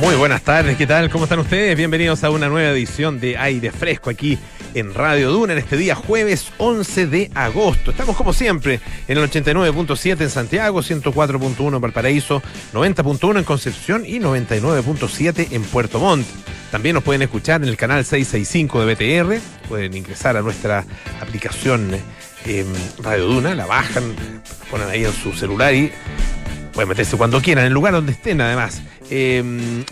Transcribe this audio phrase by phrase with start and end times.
[0.00, 1.08] Muy buenas tardes, ¿qué tal?
[1.08, 1.74] ¿Cómo están ustedes?
[1.74, 4.38] Bienvenidos a una nueva edición de Aire Fresco aquí
[4.74, 7.92] en Radio Duna en este día jueves 11 de agosto.
[7.92, 12.42] Estamos como siempre en el 89.7 en Santiago, 104.1 en Valparaíso,
[12.74, 16.26] 90.1 en Concepción y 99.7 en Puerto Montt.
[16.70, 20.84] También nos pueden escuchar en el canal 665 de BTR, pueden ingresar a nuestra
[21.22, 21.90] aplicación
[22.44, 22.66] eh,
[23.02, 24.14] Radio Duna, la bajan,
[24.70, 25.90] ponen ahí en su celular y
[26.76, 28.82] pueden meterse cuando quieran, en el lugar donde estén además.
[29.08, 29.42] Eh,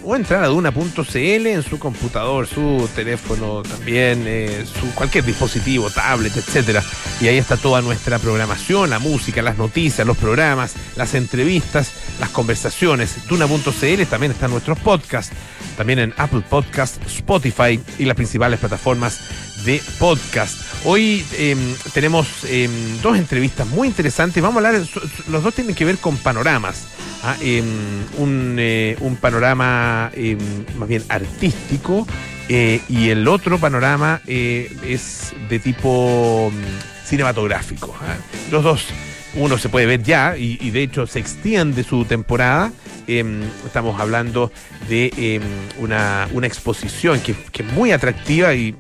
[0.05, 6.37] o entrar a duna.cl en su computador, su teléfono también, eh, su cualquier dispositivo, tablet,
[6.37, 6.85] etcétera.
[7.23, 12.29] Y ahí está toda nuestra programación, la música, las noticias, los programas, las entrevistas, las
[12.29, 13.27] conversaciones.
[13.29, 15.35] Duna.cl también están nuestros podcasts,
[15.79, 19.21] también en Apple Podcast, Spotify y las principales plataformas
[19.65, 20.74] de podcast.
[20.87, 21.57] Hoy eh,
[21.95, 22.69] tenemos eh,
[23.03, 24.43] dos entrevistas muy interesantes.
[24.43, 24.87] Vamos a hablar,
[25.29, 26.85] los dos tienen que ver con panoramas.
[27.23, 27.37] ¿ah?
[27.41, 27.63] Eh,
[28.19, 28.61] un,
[29.01, 30.13] un, panorama
[30.77, 32.07] más bien artístico
[32.49, 36.53] y el otro panorama es de tipo
[37.07, 37.97] cinematográfico.
[38.03, 38.17] ¿ah?
[38.51, 38.85] Los dos,
[39.37, 42.73] uno se puede ver ya y, de hecho se extiende su temporada.
[43.07, 43.25] Eh,
[43.67, 44.51] estamos hablando
[44.89, 45.41] de eh,
[45.79, 48.75] una, una, exposición que, que, es muy atractiva y,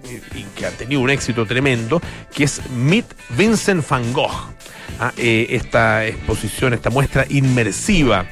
[0.56, 2.00] que ha tenido un éxito tremendo,
[2.32, 4.54] que es Meet Vincent van Gogh.
[5.00, 8.26] Ah, eh, esta exposición, esta muestra inmersiva,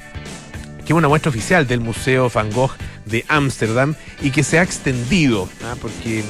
[0.84, 2.72] que es una muestra oficial del Museo Van Gogh
[3.04, 5.74] de Ámsterdam y que se ha extendido, ¿ah?
[5.82, 6.22] porque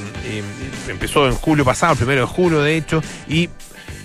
[0.87, 3.47] empezó en julio pasado, el primero de julio de hecho, y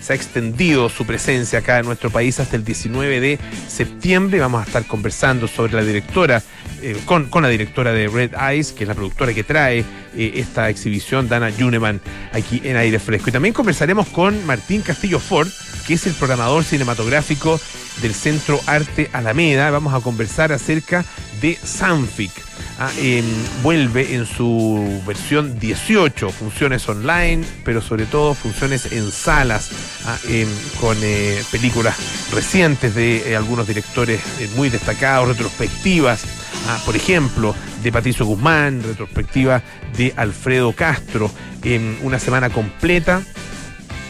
[0.00, 4.40] se ha extendido su presencia acá en nuestro país hasta el 19 de septiembre.
[4.40, 6.42] Vamos a estar conversando sobre la directora,
[6.82, 9.84] eh, con, la directora de Red Eyes, que es la productora que trae
[10.16, 12.00] eh, esta exhibición, Dana Juneman,
[12.32, 13.30] aquí en Aire Fresco.
[13.30, 15.48] Y también conversaremos con Martín Castillo Ford,
[15.86, 17.60] que es el programador cinematográfico
[18.02, 19.70] del Centro Arte Alameda.
[19.70, 21.04] Vamos a conversar acerca
[21.40, 22.47] de Sanfic.
[22.80, 23.24] Ah, eh,
[23.60, 29.70] vuelve en su versión 18, funciones online, pero sobre todo funciones en salas,
[30.06, 30.46] ah, eh,
[30.80, 31.96] con eh, películas
[32.32, 34.20] recientes de algunos directores
[34.54, 36.22] muy destacados, retrospectivas,
[36.68, 37.52] ah, por ejemplo,
[37.82, 39.60] de Patricio Guzmán, retrospectiva
[39.96, 41.32] de Alfredo Castro,
[41.64, 43.22] en una semana completa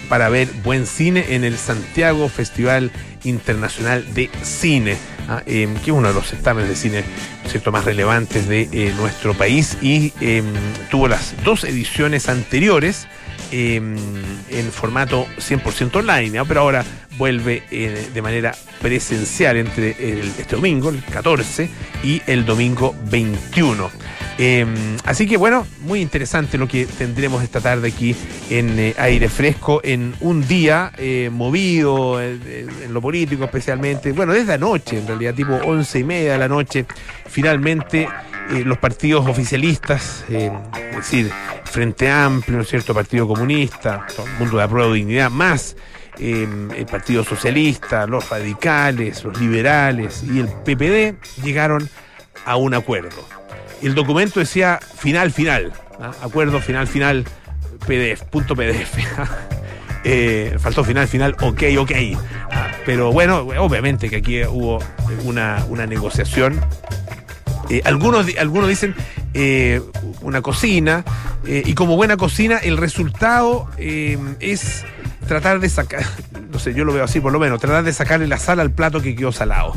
[0.08, 2.91] para ver buen cine en el Santiago Festival
[3.24, 4.96] Internacional de Cine,
[5.28, 5.42] ¿ah?
[5.46, 7.04] eh, que es uno de los certámenes de cine
[7.46, 7.72] ¿cierto?
[7.72, 10.42] más relevantes de eh, nuestro país y eh,
[10.91, 13.06] tuvo las dos ediciones anteriores
[13.50, 13.97] en
[14.72, 16.84] formato 100% online, pero ahora
[17.16, 21.70] vuelve de manera presencial entre el, este domingo, el 14,
[22.02, 23.91] y el domingo 21.
[24.41, 24.65] Eh,
[25.04, 28.15] así que bueno, muy interesante lo que tendremos esta tarde aquí
[28.50, 32.41] en eh, aire fresco, en un día eh, movido en,
[32.84, 36.48] en, lo político especialmente, bueno, desde anoche, en realidad tipo once y media de la
[36.48, 36.87] noche,
[37.27, 38.09] finalmente
[38.65, 40.50] los partidos oficialistas, es
[40.97, 41.31] decir,
[41.65, 44.06] Frente Amplio, ¿no es cierto?, Partido Comunista,
[44.38, 45.77] mundo de apruebo dignidad, más
[46.19, 51.91] el Partido Socialista, los radicales, los liberales y el PPD llegaron
[52.47, 53.38] a un acuerdo
[53.83, 55.72] el documento decía final, final.
[56.00, 56.12] ¿ah?
[56.22, 57.25] Acuerdo final, final,
[57.87, 58.99] PDF, punto PDF.
[60.05, 61.93] eh, faltó final, final, ok, ok.
[62.50, 62.69] ¿ah?
[62.84, 64.78] Pero bueno, obviamente que aquí hubo
[65.25, 66.61] una, una negociación.
[67.71, 68.94] Eh, algunos, algunos dicen
[69.34, 69.83] eh,
[70.22, 71.05] una cocina,
[71.47, 74.84] eh, y como buena cocina, el resultado es
[75.27, 76.05] tratar de sacar,
[76.50, 78.71] no sé, yo lo veo así por lo menos, tratar de sacarle la sal al
[78.71, 79.75] plato que quedó salado.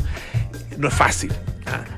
[0.78, 1.32] No es fácil.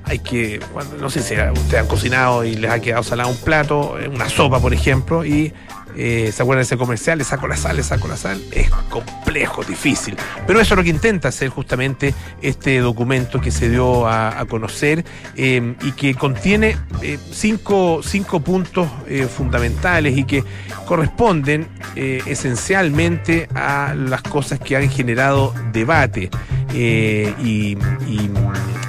[0.05, 3.37] Hay que, bueno, no sé si ustedes han cocinado y les ha quedado salado un
[3.37, 5.53] plato, una sopa, por ejemplo, y
[5.97, 8.43] eh, se acuerdan de ese comercial, le saco la sal, le saco la sal.
[8.53, 10.17] Es complejo, difícil.
[10.47, 15.05] Pero eso es lo que intenta hacer justamente este documento que se dio a, conocer
[15.37, 18.89] eh, y que contiene eh, cinco, cinco, puntos
[19.35, 20.45] fundamentales y que
[20.87, 21.67] corresponden
[21.97, 26.31] esencialmente a las cosas que han generado debate.
[26.73, 27.77] Y,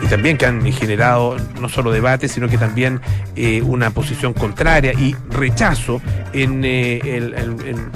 [0.10, 3.02] también que han generado no solo debate, sino que también
[3.64, 6.02] una posición contraria y rechazo
[6.32, 6.64] en
[7.04, 7.92] en,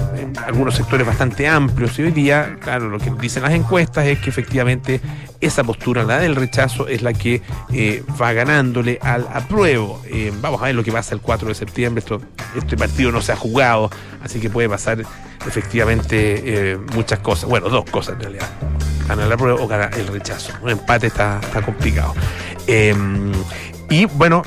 [0.46, 1.98] algunos sectores bastante amplios.
[2.00, 5.02] Y hoy día, claro, lo que dicen las encuestas es que efectivamente
[5.42, 7.42] esa postura, la del rechazo, es la que
[7.74, 10.02] eh, va ganándole al apruebo.
[10.06, 12.00] Eh, vamos a ver lo que pasa el 4 de septiembre.
[12.00, 12.22] Esto,
[12.56, 13.90] este partido no se ha jugado,
[14.22, 15.00] así que puede pasar
[15.46, 17.50] efectivamente eh, muchas cosas.
[17.50, 18.50] Bueno, dos cosas en realidad.
[19.08, 20.54] Gana el apruebo o gana el rechazo.
[20.62, 22.14] Un empate está, está complicado.
[22.68, 24.44] y bueno,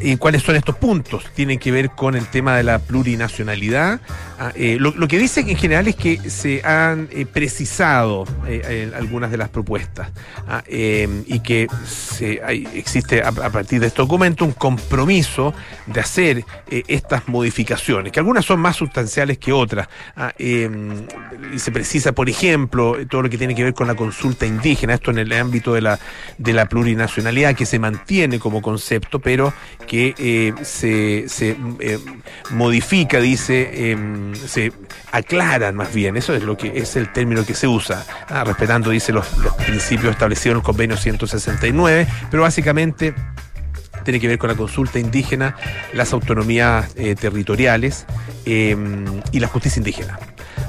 [0.00, 1.24] ¿Y cuáles son estos puntos?
[1.34, 4.00] Tienen que ver con el tema de la plurinacionalidad,
[4.40, 9.32] Ah, eh, lo, que dice en general es que se han eh, precisado eh, algunas
[9.32, 10.10] de las propuestas
[10.46, 12.40] ah, y que se,
[12.74, 15.52] existe a, partir de este documento un compromiso
[15.86, 19.88] de hacer estas modificaciones, que algunas son más sustanciales que otras.
[20.16, 24.46] Ah, y se precisa, por ejemplo, todo lo que tiene que ver con la consulta
[24.46, 25.98] indígena, esto en el ámbito de la,
[26.36, 29.52] de la plurinacionalidad, que se mantiene como concepto, pero
[29.88, 31.56] que se, se
[32.50, 34.72] modifica, dice, em, se
[35.12, 38.90] aclaran más bien, eso es lo que es el término que se usa, ah, respetando,
[38.90, 39.26] dice, los,
[39.66, 43.14] principios establecidos en el convenio 169, pero básicamente
[44.04, 45.56] tiene que ver con la consulta indígena,
[45.92, 48.06] las autonomías eh, territoriales
[48.44, 50.18] em, y la justicia indígena.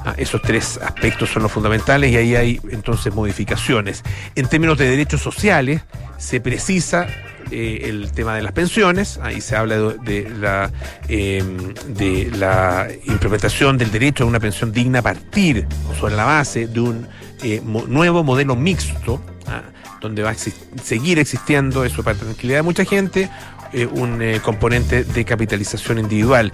[0.05, 4.03] Ah, esos tres aspectos son los fundamentales y ahí hay entonces modificaciones.
[4.35, 5.81] En términos de derechos sociales,
[6.17, 7.07] se precisa
[7.51, 10.71] eh, el tema de las pensiones, ahí se habla de, la,
[11.07, 16.25] em, de la implementación del derecho a una pensión digna a partir o sobre la
[16.25, 17.07] base de un
[17.43, 19.63] eh, nuevo modelo mixto, ah,
[20.01, 20.35] donde va a
[20.83, 23.29] seguir existiendo, eso para tranquilidad de mucha gente,
[23.73, 26.53] eh, un componente de capitalización individual.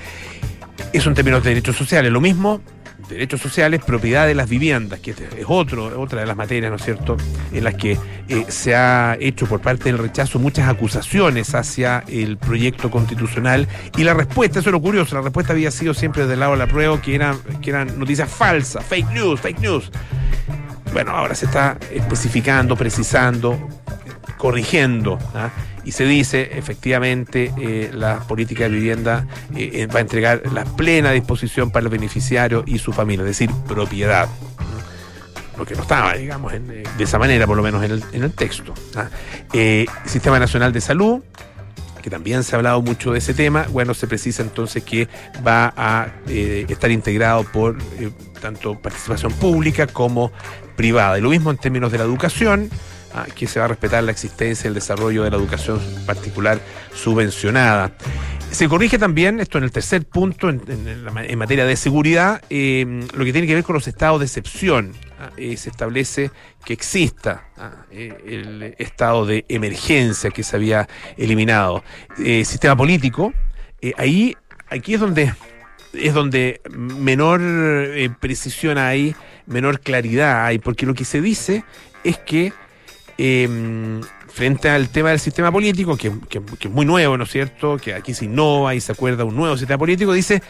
[0.94, 2.12] Eso en términos de derechos sociales.
[2.12, 2.62] Lo mismo
[3.10, 5.18] derechos sociales, propiedad de las viviendas, que es
[5.48, 7.18] otro, otra de las materias, ¿no es cierto?,
[7.52, 7.98] en las que
[8.28, 13.68] eh, se ha hecho por parte del rechazo muchas acusaciones hacia el proyecto constitucional
[13.98, 16.60] y la respuesta, eso es lo curioso, la respuesta había sido siempre del lado de
[16.60, 19.92] la prueba, que eran, que eran noticias falsas, fake news, fake news.
[20.94, 23.70] Bueno, ahora se está especificando, precisando,
[24.38, 25.20] corrigiendo.
[25.34, 25.50] ¿ah?
[25.86, 30.66] Y se dice efectivamente eh, la política de vivienda eh, eh, va a entregar la
[30.66, 34.28] plena disposición para el beneficiario y su familia, es decir, propiedad.
[35.58, 38.34] Lo que no estaba, digamos, de esa manera, por lo menos en el, en el
[38.34, 38.74] texto.
[38.98, 39.08] ¿ah?
[40.06, 41.22] Sistema Nacional de Salud,
[42.02, 45.08] que también se ha hablado mucho de ese tema, bueno, se precisa entonces que
[45.48, 47.78] va a estar integrado por
[48.42, 50.30] tanto participación pública como
[50.76, 51.18] privada.
[51.18, 52.70] Y lo mismo en términos de la educación,
[53.18, 56.60] Ah, que se va a respetar la existencia y el desarrollo de la educación particular
[56.94, 57.94] subvencionada.
[58.52, 63.32] Se corrige también, esto en el tercer punto, en, materia de seguridad, em, lo que
[63.32, 64.92] tiene que ver con los estados de excepción.
[65.18, 66.30] Ah, eh, se establece
[66.66, 70.86] que exista ah, eh, el estado de emergencia que se había
[71.16, 71.86] eliminado.
[72.18, 73.34] Eh, sistema político,
[73.98, 74.36] ahí,
[74.68, 75.34] aquí es donde
[75.94, 77.40] es donde menor
[78.20, 79.16] precisión hay,
[79.46, 81.64] menor claridad hay, porque lo que se dice
[82.04, 82.52] es que
[83.18, 87.78] Em, frente al tema del sistema político, que, es muy nuevo, ¿no es cierto?
[87.78, 90.44] Que aquí se innova y se acuerda un nuevo sistema político, dice,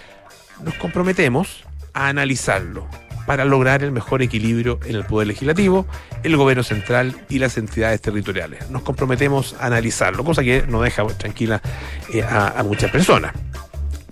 [0.64, 1.64] nos comprometemos
[1.94, 2.88] a analizarlo
[3.28, 5.86] para lograr el mejor equilibrio en el poder legislativo,
[6.24, 8.70] el gobierno central y las entidades territoriales.
[8.72, 11.62] Nos comprometemos a analizarlo, cosa que no deja tranquila
[12.12, 13.34] eh, a muchas personas.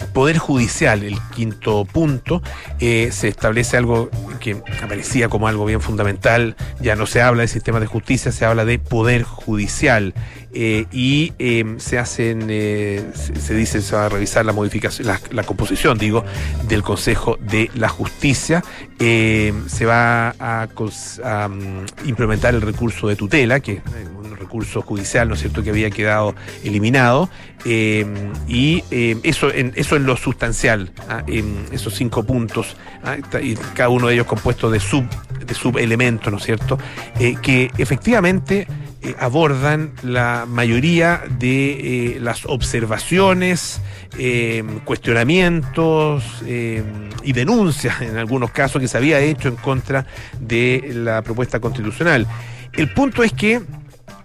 [0.06, 2.42] Poder Judicial, el quinto punto,
[2.80, 4.10] eh, se establece algo
[4.40, 8.46] que aparecía como algo bien fundamental, ya no se habla de sistema de justicia, se
[8.46, 10.14] habla de Poder Judicial.
[10.56, 15.44] Eh, y em, se hacen, eh, se, dice, se va a revisar la modificación, la,
[15.44, 16.24] composición, digo,
[16.68, 18.64] del Consejo de la Justicia.
[19.00, 23.82] Em, se va a, mm, implementar el recurso de tutela, que
[24.16, 24.23] un
[24.54, 27.28] recurso judicial, ¿no es cierto?, que había quedado eliminado.
[27.66, 28.84] Em, y
[29.24, 31.24] eso, en, eso lo sustancial, ¿ah?
[31.28, 33.18] en esos cinco puntos, ¿ah?
[33.42, 35.06] y cada uno de ellos compuesto de sub
[35.44, 36.78] de subelementos, ¿no es cierto?,
[37.20, 38.68] eh, que efectivamente
[39.06, 43.82] eh, abordan la mayoría de eh, las observaciones,
[44.18, 50.06] eh, cuestionamientos y denuncias, en algunos casos, que se había hecho en contra
[50.40, 52.26] de la propuesta constitucional.
[52.72, 53.62] El punto es que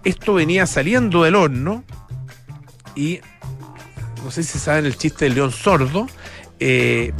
[0.03, 1.83] esto venía saliendo del horno
[2.95, 3.19] y
[4.23, 6.07] no sé si saben el chiste del león sordo,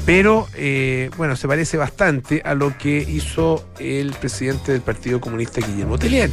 [0.06, 0.48] pero
[1.16, 6.30] bueno, se parece bastante a lo que hizo el presidente del Partido Comunista, Guillermo Tellier.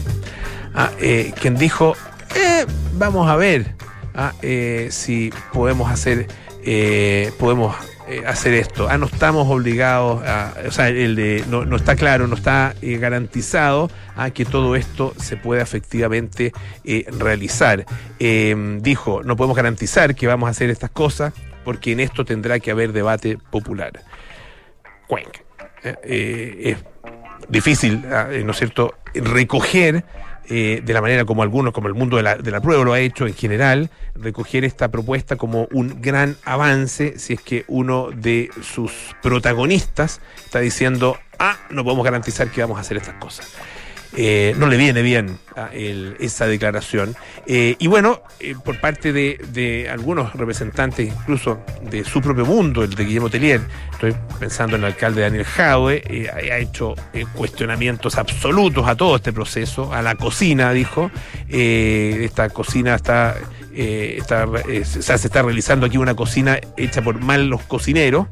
[0.78, 1.96] Ah, eh, quien dijo,
[2.34, 2.66] eh,
[2.98, 3.74] vamos a ver
[4.14, 6.26] ah, eh, si podemos hacer,
[7.38, 7.74] podemos
[8.26, 8.88] hacer esto.
[8.88, 12.74] Ah, no estamos obligados, a, o sea, el de, no, no está claro, no está
[12.80, 16.52] garantizado a que todo esto se pueda efectivamente
[17.18, 17.84] realizar.
[18.18, 21.32] Em, dijo, no podemos garantizar que vamos a hacer estas cosas
[21.64, 23.92] porque en esto tendrá que haber debate popular.
[25.08, 25.40] Cuenca.
[25.82, 26.78] es
[27.48, 28.02] difícil,
[28.44, 30.04] ¿no es cierto?, recoger
[30.48, 32.92] eh, de la manera como algunos, como el mundo de la, de la prueba lo
[32.92, 38.10] ha hecho en general, recoger esta propuesta como un gran avance si es que uno
[38.14, 43.54] de sus protagonistas está diciendo, ah, no podemos garantizar que vamos a hacer estas cosas.
[44.18, 45.38] Eh, no le viene bien
[46.18, 47.14] esa declaración.
[47.46, 52.94] Eh, y bueno, eh, por parte de, algunos representantes, incluso de su propio mundo, el
[52.94, 53.60] de Guillermo Tellier,
[53.92, 56.94] estoy pensando en el alcalde Daniel Jaue, ha hecho
[57.34, 61.10] cuestionamientos absolutos a todo este proceso, a la cocina, dijo.
[61.48, 63.36] esta cocina está
[63.74, 68.26] se está realizando aquí una cocina hecha por malos cocineros.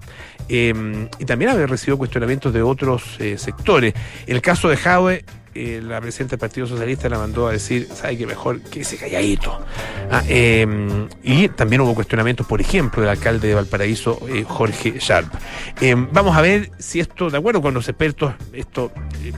[0.48, 3.92] y también ha recibido cuestionamientos de otros sectores.
[4.26, 5.24] El caso de Jaue,
[5.56, 8.96] eh, la presidenta del Partido Socialista la mandó a decir, ¿sabe qué mejor que ese
[8.96, 9.64] calladito?
[10.10, 15.32] Ah, em, y también hubo cuestionamientos, por ejemplo, del alcalde de Valparaíso, eh, Jorge Sharp.
[15.80, 18.90] Em, vamos a ver si esto, de acuerdo con los expertos, esto
[19.22, 19.32] eh,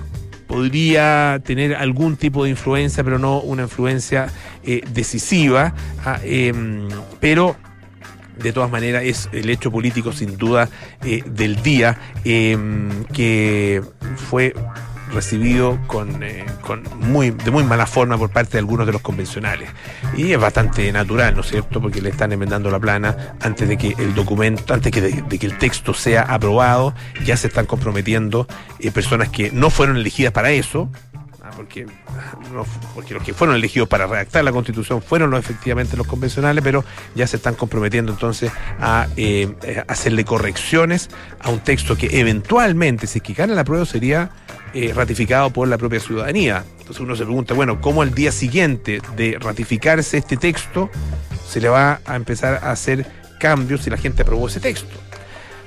[0.47, 4.29] podría tener algún tipo de influencia, pero no una influencia
[4.91, 5.75] decisiva.
[6.03, 6.89] Ah, em,
[7.21, 7.57] pero
[8.39, 10.69] de todas maneras es el hecho político sin duda
[11.01, 13.83] del día que
[14.17, 14.55] fue
[15.13, 19.03] recibido con, eh, con, muy, de muy mala forma por parte de algunos de los
[19.03, 19.71] convencionales.
[20.17, 21.81] Y es bastante natural, ¿no es cierto?
[21.81, 25.59] Porque le están enmendando la plana antes de que el documento, antes de, que el
[25.59, 26.95] texto sea aprobado,
[27.25, 28.47] ya se están comprometiendo
[28.79, 30.91] eh, personas que no fueron elegidas para eso,
[31.43, 31.87] ah, porque,
[33.11, 36.85] los que fueron elegidos para redactar la constitución fueron los, efectivamente los convencionales, pero
[37.15, 41.11] ya se están comprometiendo entonces a eh, hacerle correcciones
[41.41, 44.31] a un texto que eventualmente, si es que gana la prueba, sería
[44.79, 46.63] eh, ratificado por la propia ciudadanía.
[46.73, 50.91] Entonces uno se pregunta, bueno, ¿cómo al día siguiente de ratificarse este texto
[51.49, 53.07] se le va a empezar a hacer
[53.41, 54.95] cambios si la gente aprobó ese texto?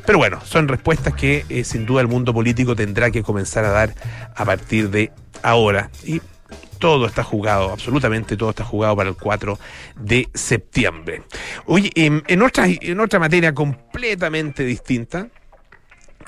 [0.06, 3.72] Pero bueno, son respuestas que eh, sin duda el mundo político tendrá que comenzar a
[3.72, 3.96] dar
[4.36, 5.12] a partir de
[5.42, 5.90] ahora.
[6.04, 6.22] Y
[6.78, 9.58] todo está jugado, absolutamente todo está jugado para el 4
[10.02, 11.24] de septiembre.
[11.66, 15.30] Oye, en, otra, en otra materia completamente distinta,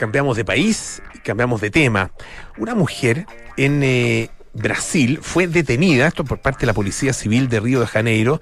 [0.01, 2.09] cambiamos de país y cambiamos de tema.
[2.57, 7.59] Una mujer en eh, Brasil fue detenida, esto por parte de la Policía Civil de
[7.59, 8.41] Río de Janeiro,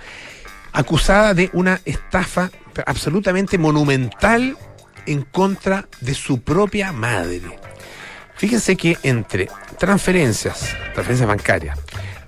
[0.72, 2.50] acusada de una estafa
[2.86, 4.56] absolutamente monumental
[5.06, 7.60] en contra de su propia madre.
[8.38, 11.78] Fíjense que entre transferencias, transferencias bancarias,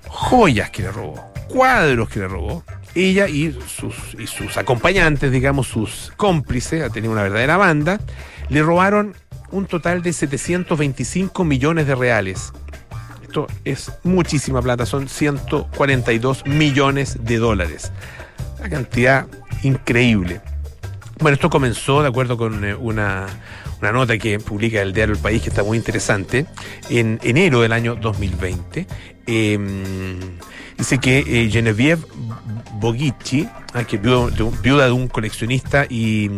[0.09, 5.67] joyas que le robó, cuadros que le robó, ella y sus, y sus acompañantes, digamos,
[5.67, 8.01] sus cómplices, ha tenido una verdadera banda,
[8.49, 9.15] le robaron
[9.51, 12.53] un total de 725 millones de reales.
[13.23, 17.91] Esto es muchísima plata, son 142 millones de dólares.
[18.59, 19.27] Una cantidad
[19.63, 20.41] increíble.
[21.19, 23.27] Bueno, esto comenzó, de acuerdo con eh, una,
[23.81, 26.45] nota que publica el diario El País, que está muy interesante,
[26.89, 28.87] en enero del año 2020.
[30.77, 32.01] Dice que eh, Genevieve
[32.81, 36.29] Bogici, ah, que viuda de, un coleccionista y,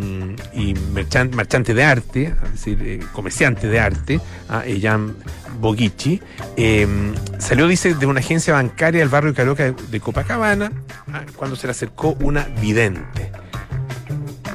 [0.91, 5.15] marchante, de arte, es decir, eh, comerciante de arte, ah, Jan
[5.61, 6.21] Bogici,
[6.57, 10.71] em, salió, dice, de una agencia bancaria del barrio Caroca de, Copacabana
[11.13, 13.31] ah, cuando se le acercó una vidente.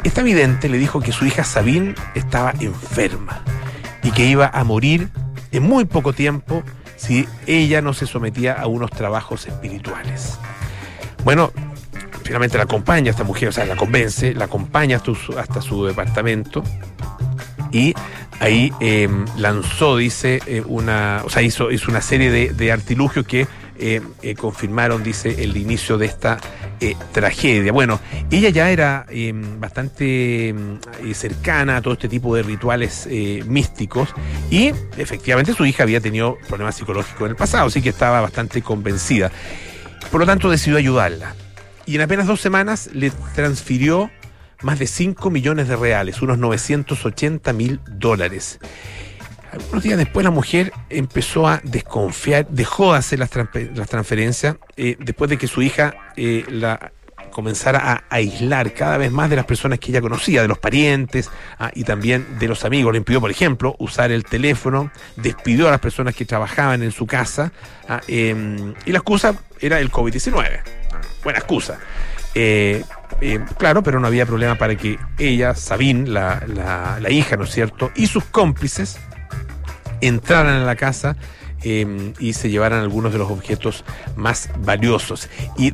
[0.04, 3.42] Esta vidente le dijo que su hija Sabine estaba enferma
[4.02, 5.08] y que iba a morir
[5.52, 6.62] en muy poco tiempo
[6.98, 10.38] si ella no se sometía a unos trabajos espirituales.
[11.24, 11.52] Bueno,
[12.24, 15.00] finalmente la acompaña esta mujer, o sea, la convence, la acompaña
[15.38, 16.62] hasta su, departamento
[17.72, 17.94] y
[18.40, 23.46] ahí em, lanzó, dice, eh, una, o sea, hizo, hizo una serie de, artilugios que
[23.78, 26.38] eh, eh, confirmaron, dice, el inicio de esta
[27.12, 27.72] tragedia.
[27.72, 27.98] Bueno,
[28.30, 30.78] ella ya era em, bastante em,
[31.12, 33.08] cercana a todo este tipo de rituales
[33.46, 34.14] místicos
[34.48, 38.62] y efectivamente su hija había tenido problemas psicológicos en el pasado, así que estaba bastante
[38.62, 39.32] convencida.
[40.10, 41.34] Por lo tanto, decidió ayudarla.
[41.84, 44.10] Y en apenas dos semanas le transfirió
[44.62, 48.58] más de 5 millones de reales, unos 980 mil dólares.
[49.52, 55.30] Algunos días después la mujer empezó a desconfiar, dejó de hacer las, transferencias eh, después
[55.30, 56.92] de que su hija eh, la
[57.38, 61.30] comenzara a aislar cada vez más de las personas que ella conocía, de los parientes
[61.58, 62.92] ah, y también de los amigos.
[62.92, 67.06] Le impidió, por ejemplo, usar el teléfono, despidió a las personas que trabajaban en su
[67.06, 67.52] casa
[67.88, 70.60] ah, em, y la excusa era el COVID-19.
[70.92, 71.78] Ah, buena excusa.
[72.34, 72.82] Eh,
[73.20, 77.90] eh, claro, pero no había problema para que ella, Sabine, la hija, ¿no es cierto?,
[77.94, 78.98] y sus cómplices
[80.00, 81.16] entraran a la casa
[81.64, 85.28] Em, y se llevaran algunos de los objetos más valiosos.
[85.56, 85.72] Y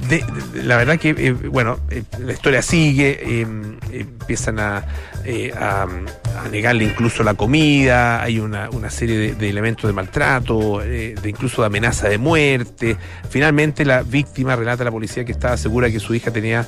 [0.54, 4.82] la verdad que, eh, bueno, eh, la historia sigue, em, empiezan
[5.26, 10.78] eh, a, a, negarle incluso la comida, hay una, una serie de, elementos de maltrato,
[10.78, 12.96] de incluso de amenaza de muerte.
[13.28, 16.66] Finalmente la víctima relata a la policía que estaba segura que su hija tenía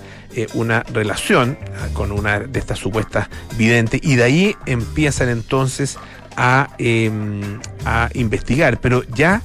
[0.53, 5.99] una relación ah, con una de estas supuestas videntes y de ahí empiezan entonces
[6.37, 9.43] a, em, a investigar, pero ya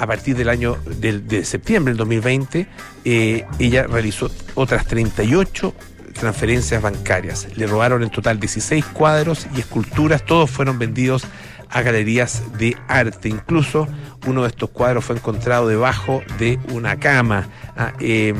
[0.00, 2.66] a partir del año de septiembre del 2020,
[3.04, 5.74] eh, ella realizó otras 38
[6.14, 7.48] transferencias bancarias.
[7.56, 11.24] Le robaron en total 16 cuadros y esculturas, todos fueron vendidos
[11.68, 13.28] a galerías de arte.
[13.28, 13.88] Incluso
[14.26, 18.36] uno de estos cuadros fue encontrado debajo de una cama ah, em,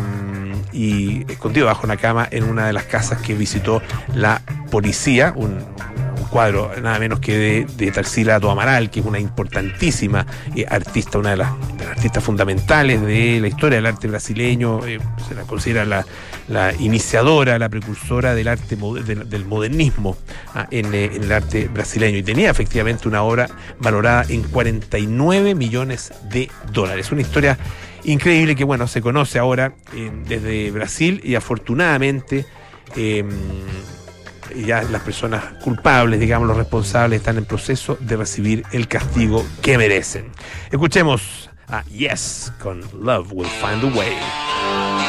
[0.73, 3.83] y escondido bajo una cama en una de las casas que visitó
[4.15, 5.59] la policía, un,
[6.31, 11.31] cuadro nada menos que de, de Tarsila Amaral, que es una importantísima eh, artista, una
[11.31, 11.51] de las,
[11.91, 16.05] artistas fundamentales de la historia del arte brasileño, eh, se la considera la,
[16.79, 20.17] iniciadora, la precursora del arte del, modernismo
[20.55, 25.55] ah, en, eh, en, el arte brasileño y tenía efectivamente una obra valorada en 49
[25.55, 27.13] millones de dólares.
[27.13, 27.59] Una historia
[28.05, 29.75] increíble que bueno, se conoce ahora
[30.27, 32.47] desde Brasil y afortunadamente
[32.97, 33.29] em,
[34.55, 39.79] ya las personas culpables, digamos, los responsables, están en proceso de recibir el castigo que
[39.79, 40.31] merecen.
[40.71, 45.00] Escuchemos a Yes con Love Will Find a Way.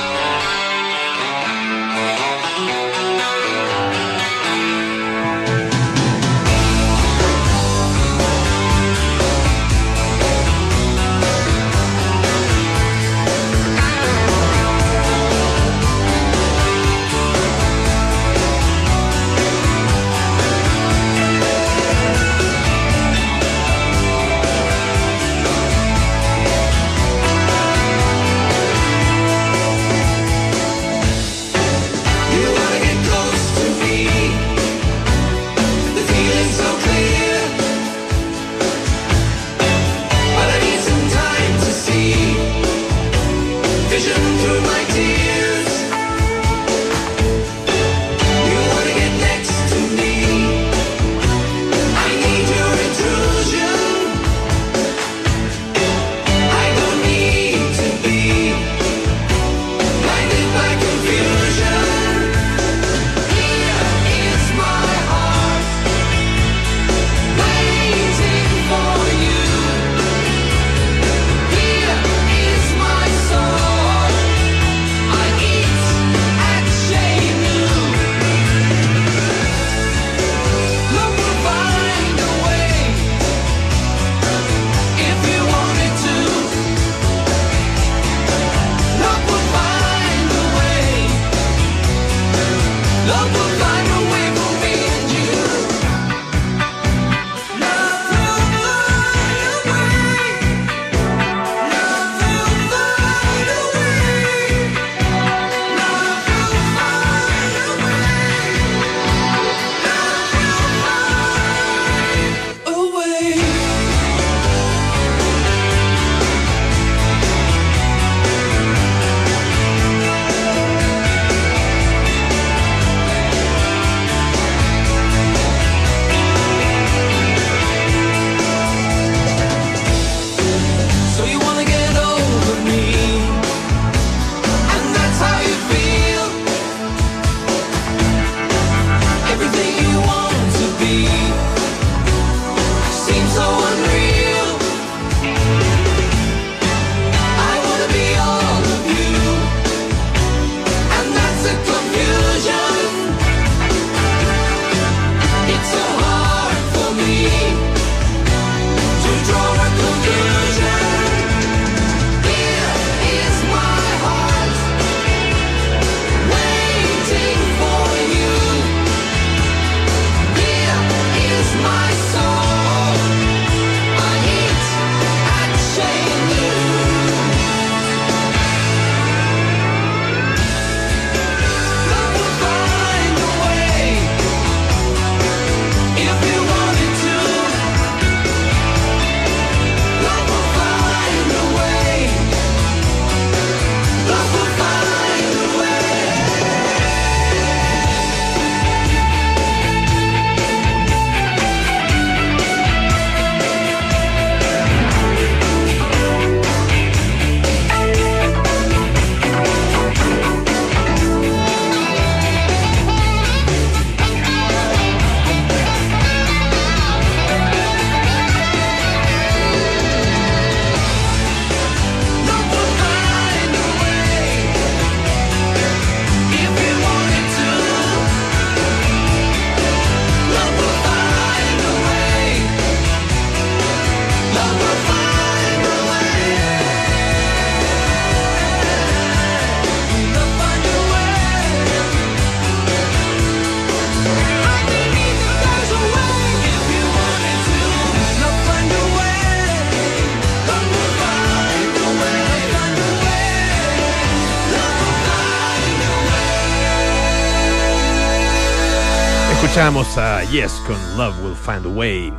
[259.72, 262.14] Escuchamos a Yes con Love Will Find a Way.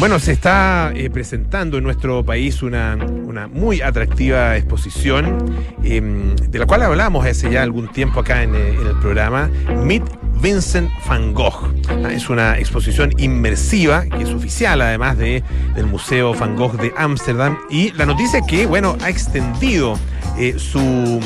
[0.00, 6.58] Bueno, se está eh, presentando en nuestro país una, una muy atractiva exposición, em, de
[6.58, 9.48] la cual hablamos hace ya algún tiempo acá en, eh, en el programa,
[9.84, 10.02] Meet
[10.40, 11.72] Vincent van Gogh.
[11.88, 15.42] Ah, es una exposición inmersiva, que es oficial además de,
[15.74, 19.98] del Museo Van Gogh de Ámsterdam, y la noticia es que, bueno, ha extendido
[20.38, 21.20] eh, su,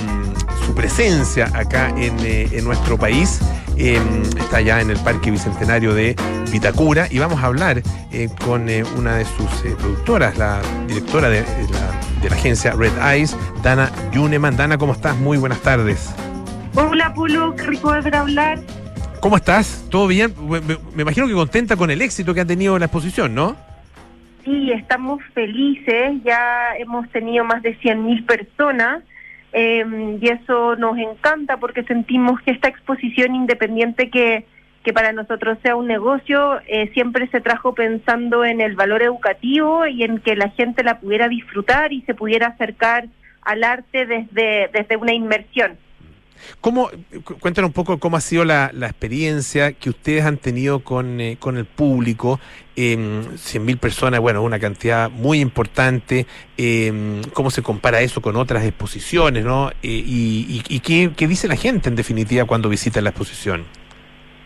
[0.67, 3.41] su, presencia acá en, eh, en nuestro país.
[3.77, 3.99] Eh,
[4.39, 6.15] está ya en el Parque Bicentenario de
[6.53, 12.35] Vitacura y vamos a hablar eh, con una de sus productoras, la directora de, la,
[12.35, 14.57] agencia Red Eyes, Dana Yuneman.
[14.57, 15.17] Dana, ¿cómo estás?
[15.17, 16.11] Muy buenas tardes.
[16.75, 18.61] Hola, Polo, qué rico volver a hablar.
[19.21, 19.87] ¿Cómo estás?
[19.91, 20.35] ¿Todo bien?
[20.49, 20.61] Me,
[20.95, 23.57] me imagino que contenta con el éxito que ha tenido la exposición, ¿no?
[24.45, 26.23] Sí, estamos felices.
[26.25, 29.03] Ya hemos tenido más de 100.000 personas
[29.53, 29.85] eh,
[30.21, 34.47] y eso nos encanta porque sentimos que esta exposición independiente que,
[34.85, 39.87] que para nosotros sea un negocio, eh, siempre se trajo pensando en el valor educativo
[39.87, 43.07] y en que la gente la pudiera disfrutar y se pudiera acercar
[43.43, 45.79] al arte desde, desde una inmersión.
[46.61, 46.91] ¿Cómo,
[47.41, 51.37] cuéntanos un poco cómo ha sido la, la experiencia que ustedes han tenido con, eh,
[51.39, 52.41] con el público?
[52.77, 56.27] Eh, 100.000 personas, bueno, una cantidad muy importante.
[56.57, 59.45] Eh, ¿Cómo se compara eso con otras exposiciones?
[59.45, 59.71] ¿no?
[59.71, 63.65] Eh, y, y, y ¿qué, qué dice la gente en definitiva cuando visita la exposición?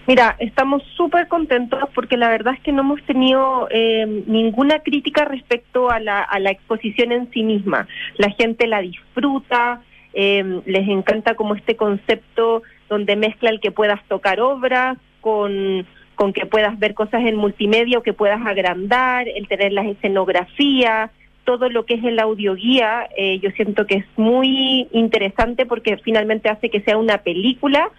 [0.07, 5.24] Mira, estamos súper contentos porque la verdad es que no hemos tenido eh, ninguna crítica
[5.24, 7.88] respecto a la, a la exposición en sí misma.
[8.18, 9.80] La gente la disfruta,
[10.14, 16.33] eh, les encanta como este concepto donde mezcla el que puedas tocar obras con, con
[16.33, 21.11] que puedas ver cosas en multimedia o que puedas agrandar, el tener las escenografías,
[21.44, 26.48] todo lo que es el audioguía, eh, yo siento que es muy interesante porque finalmente
[26.48, 27.90] hace que sea una película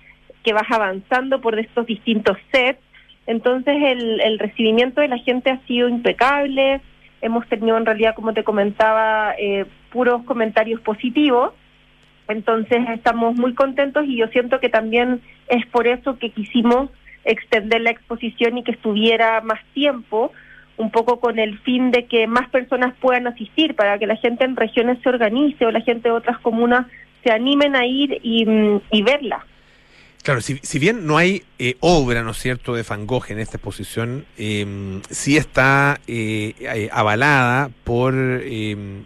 [0.44, 2.80] que vas avanzando por estos distintos sets.
[3.28, 6.82] Entonces el, el recibimiento de la gente ha sido impecable,
[7.22, 11.54] hemos tenido en realidad, como te comentaba, eh, puros comentarios positivos.
[12.28, 16.90] Entonces estamos muy contentos y yo siento que también es por eso que quisimos
[17.24, 20.32] extender la exposición y que estuviera más tiempo,
[20.78, 24.46] un poco con el fin de que más personas puedan asistir, para que la gente
[24.46, 26.86] en regiones se organice o la gente de otras comunas
[27.24, 28.46] se animen a ir y,
[28.92, 29.46] y verla.
[30.26, 33.38] Claro, si, si, bien no hay eh, obra, ¿no es cierto?, de Van Gogh en
[33.38, 38.16] esta exposición, eh, sí está eh, avalada por,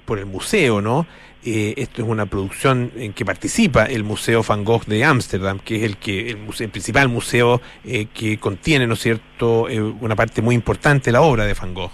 [0.06, 1.06] por el museo, ¿no?
[1.42, 5.84] esto es una producción en que participa el Museo Van Gogh de Ámsterdam, que es
[5.84, 9.68] el que el, museo, el principal museo que contiene, ¿no es cierto?,
[10.00, 11.92] una parte muy importante de la obra de Van Gogh.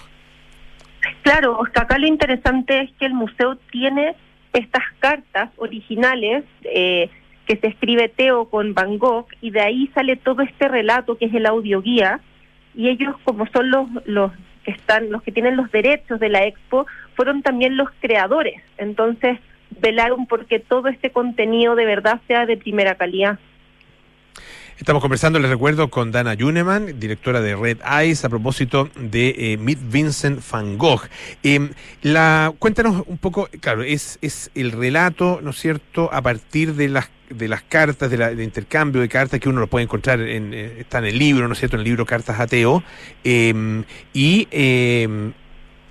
[1.24, 4.16] Claro, acá lo interesante es que el museo tiene
[4.56, 7.10] estas cartas originales eh,
[7.46, 11.26] que se escribe Teo con Van Gogh y de ahí sale todo este relato que
[11.26, 12.20] es el audioguía.
[12.76, 14.32] Y ellos como son los los
[14.64, 18.62] que están los que tienen los derechos de la expo fueron también los creadores.
[18.78, 19.40] Entonces
[19.82, 23.40] velaron porque todo este contenido de verdad sea de primera calidad
[24.78, 29.58] Estamos conversando, les recuerdo, con Dana Yuneman, directora de Red Eyes, a propósito de eh,
[29.58, 31.02] Vincent van Gogh.
[31.44, 31.70] Eh,
[32.02, 36.90] la, cuéntanos un poco, claro, es, es el relato, ¿no es cierto?, a partir de
[36.90, 40.20] las de las cartas, de, la, de intercambio de cartas que uno lo puede encontrar,
[40.20, 42.84] en, eh, está en el libro, ¿no es cierto?, en el libro Cartas Ateo,
[43.24, 43.84] eh,
[44.14, 45.32] y eh,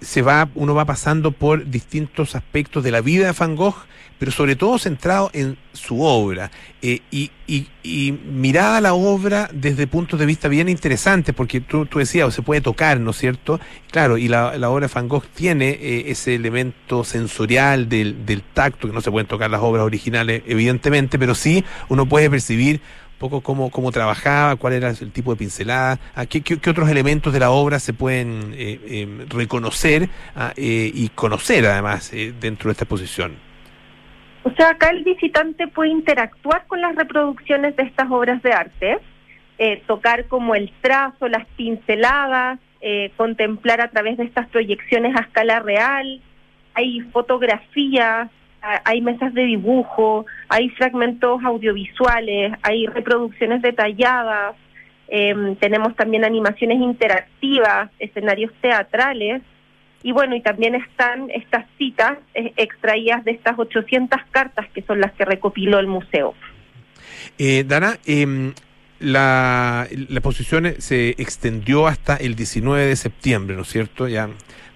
[0.04, 3.86] se va, uno va pasando por distintos aspectos de la vida de Van Gogh,
[4.24, 10.18] pero sobre todo centrado en su obra eh, y, y, mirada la obra desde puntos
[10.18, 13.60] de vista bien interesantes, porque tú, tú decías, se puede tocar, ¿no es cierto?
[13.90, 18.88] Claro, y la, obra de Van Gogh tiene eh, ese elemento sensorial del, del tacto,
[18.88, 22.80] que no se pueden tocar las obras originales, evidentemente, pero sí uno puede percibir
[23.18, 27.32] poco cómo, cómo trabajaba, cuál era el tipo de pincelada, a qué, qué, otros elementos
[27.32, 32.10] de la obra se pueden eh, eh, reconocer a, eh, y conocer además
[32.40, 33.53] dentro de esta exposición.
[34.44, 38.98] O sea, acá el visitante puede interactuar con las reproducciones de estas obras de arte,
[39.86, 42.58] tocar como el trazo, las pinceladas,
[43.16, 46.20] contemplar a través de estas proyecciones a escala real,
[46.74, 48.28] hay fotografías,
[48.84, 54.56] hay mesas de dibujo, hay fragmentos audiovisuales, hay reproducciones detalladas,
[55.08, 59.42] eh, tenemos también animaciones interactivas, escenarios teatrales,
[60.04, 65.00] y bueno, y también están estas citas eh, extraídas de estas 800 cartas que son
[65.00, 66.34] las que recopiló el museo.
[67.38, 68.52] Eh, Dana, eh,
[69.00, 74.06] la, la exposición se extendió hasta el 19 de septiembre, ¿no es cierto?
[74.06, 74.28] Ya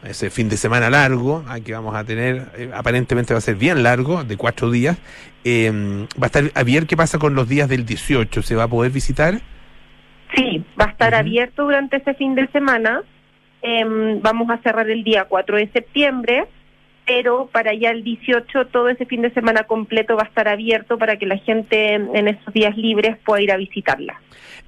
[0.05, 3.57] ese fin de semana largo, ah, que vamos a tener, eh, aparentemente va a ser
[3.57, 4.97] bien largo, de cuatro días.
[5.45, 5.71] Eh,
[6.21, 8.69] va a estar a ver qué pasa con los días del 18, ¿se va a
[8.69, 9.41] poder visitar?
[10.35, 13.03] Sí, va a estar abierto durante ese fin de semana.
[13.63, 16.47] Em, vamos a cerrar el día 4 de septiembre
[17.09, 20.99] pero para ya el 18 todo ese fin de semana completo va a estar abierto
[20.99, 24.21] para que la gente en esos días libres pueda ir a visitarla.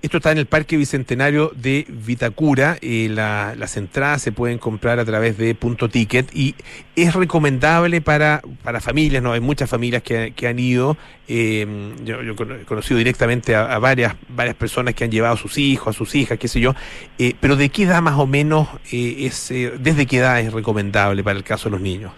[0.03, 2.79] Esto está en el Parque Bicentenario de Vitacura.
[2.81, 6.55] Eh, las entradas se pueden comprar a través de Punto Ticket y
[6.97, 9.33] es recomendable para, para familias, ¿no?
[9.33, 10.97] Hay muchas familias que, han ido.
[11.29, 11.67] Eh,
[12.03, 15.99] yo, he conocido directamente a, varias, varias personas que han llevado a sus hijos, a
[15.99, 16.75] sus hijas, qué sé yo.
[17.19, 21.37] Eh, pero ¿de qué edad más o menos es, desde qué edad es recomendable para
[21.37, 22.13] el caso de los niños?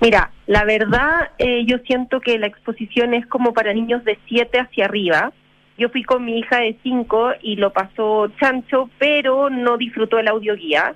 [0.00, 4.58] Mira, la verdad, eh, yo siento que la exposición es como para niños de 7
[4.58, 5.32] hacia arriba.
[5.76, 10.28] Yo fui con mi hija de 5 y lo pasó chancho, pero no disfrutó el
[10.28, 10.94] audioguía.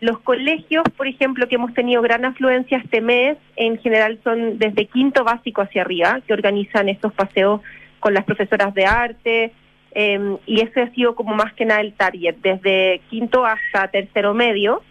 [0.00, 4.86] Los colegios, por ejemplo, que hemos tenido gran afluencia este mes, en general son desde
[4.86, 7.62] quinto básico hacia arriba, que organizan estos paseos
[8.00, 9.52] con las profesoras de arte,
[9.92, 14.34] em, y ese ha sido como más que nada el target, desde quinto hasta tercero
[14.34, 14.82] medio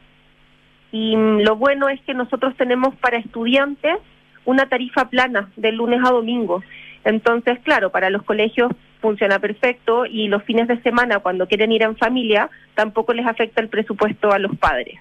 [0.92, 3.98] y lo bueno es que nosotros tenemos para estudiantes
[4.46, 6.64] una tarifa plana de lunes a domingo.
[7.04, 11.84] Entonces, claro, para los colegios funciona perfecto y los fines de semana, cuando quieren ir
[11.84, 15.00] en familia, tampoco les afecta el presupuesto a los padres.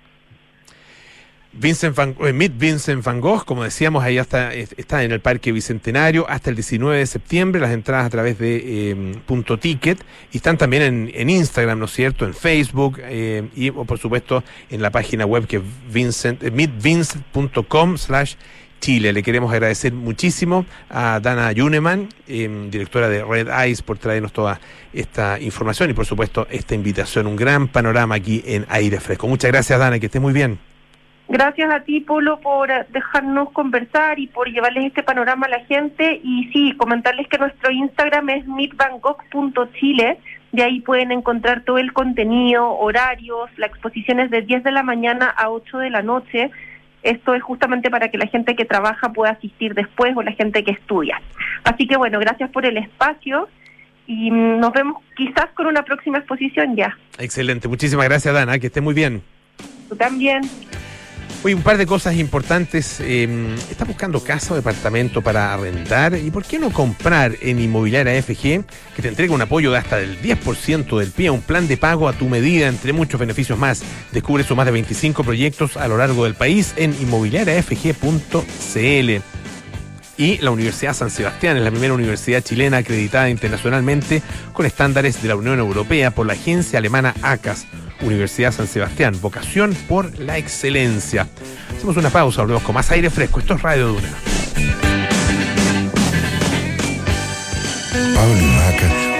[1.52, 6.28] Vincent Van, eh, Vincent Van Gogh, como decíamos, ahí está, está en el Parque Bicentenario
[6.28, 9.98] hasta el 19 de septiembre, las entradas a través de em, punto ticket,
[10.32, 14.80] y están también en, Instagram, ¿no es cierto?, en Facebook, em, y por supuesto en
[14.80, 18.34] la página web que es Vincent, eh, meetvincent.com slash
[18.80, 19.12] Chile.
[19.12, 24.60] Le queremos agradecer muchísimo a Dana Yuneman, em, directora de Red Eyes, por traernos toda
[24.92, 29.26] esta información y por supuesto esta invitación, un gran panorama aquí en Aire Fresco.
[29.26, 30.69] Muchas gracias Dana, que esté muy bien.
[31.30, 36.20] Gracias a ti, Polo, por dejarnos conversar y por llevarles este panorama a la gente.
[36.24, 40.18] Y sí, comentarles que nuestro Instagram es meetbangkok.chile.
[40.50, 44.82] De ahí pueden encontrar todo el contenido, horarios, la exposición es de 10 de la
[44.82, 46.50] mañana a 8 de la noche.
[47.04, 50.64] Esto es justamente para que la gente que trabaja pueda asistir después o la gente
[50.64, 51.22] que estudia.
[51.62, 53.48] Así que bueno, gracias por el espacio
[54.08, 56.98] y nos vemos quizás con una próxima exposición ya.
[57.20, 59.22] Excelente, muchísimas gracias Dana, que esté muy bien.
[59.88, 60.42] Tú también.
[61.42, 63.00] Oye, un par de cosas importantes.
[63.00, 63.26] Eh,
[63.70, 66.14] ¿Estás buscando casa o departamento para arrendar?
[66.14, 68.62] ¿Y por qué no comprar en Inmobiliaria FG,
[68.94, 72.08] que te entrega un apoyo de hasta el 10% del pie, un plan de pago
[72.08, 73.82] a tu medida, entre muchos beneficios más?
[74.12, 79.22] Descubre sus más de 25 proyectos a lo largo del país en inmobiliariafg.cl.
[80.20, 84.20] Y la Universidad San Sebastián es la primera universidad chilena acreditada internacionalmente
[84.52, 87.66] con estándares de la Unión Europea por la agencia alemana ACAS
[88.02, 91.26] Universidad San Sebastián, vocación por la excelencia.
[91.74, 93.40] Hacemos una pausa, volvemos con más aire fresco.
[93.40, 94.08] Esto es Radio Duna.
[98.14, 98.59] Pablo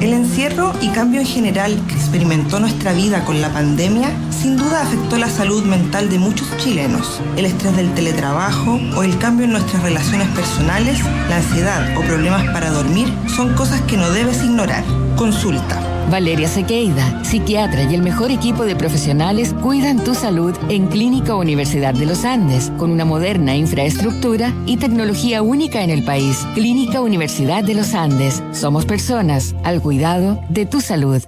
[0.00, 4.80] El encierro y cambio en general que experimentó nuestra vida con la pandemia sin duda
[4.80, 7.20] afectó la salud mental de muchos chilenos.
[7.36, 12.44] El estrés del teletrabajo o el cambio en nuestras relaciones personales, la ansiedad o problemas
[12.54, 14.84] para dormir son cosas que no debes ignorar.
[15.16, 21.34] Consulta Valeria Sequeida, psiquiatra y el mejor equipo de profesionales cuidan tu salud en Clínica
[21.34, 26.46] Universidad de los Andes, con una moderna infraestructura y tecnología única en el país.
[26.54, 28.42] Clínica Universidad de los Andes.
[28.52, 31.22] Somos personas al cuidado de tu salud.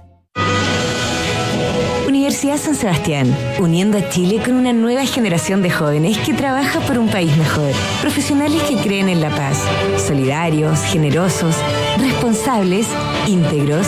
[2.07, 6.97] Universidad San Sebastián, uniendo a Chile con una nueva generación de jóvenes que trabaja por
[6.97, 7.73] un país mejor.
[8.01, 9.57] Profesionales que creen en la paz,
[9.97, 11.55] solidarios, generosos,
[11.99, 12.87] responsables,
[13.27, 13.87] íntegros,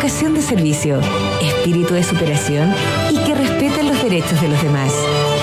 [0.00, 0.98] vocación de servicio,
[1.42, 2.74] espíritu de superación
[3.10, 4.94] y que respetan los derechos de los demás.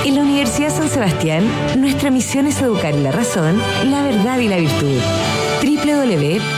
[0.04, 4.48] En la Universidad San Sebastián, nuestra misión es educar en la razón, la verdad y
[4.48, 5.00] la virtud.
[5.62, 6.58] www.uss.cl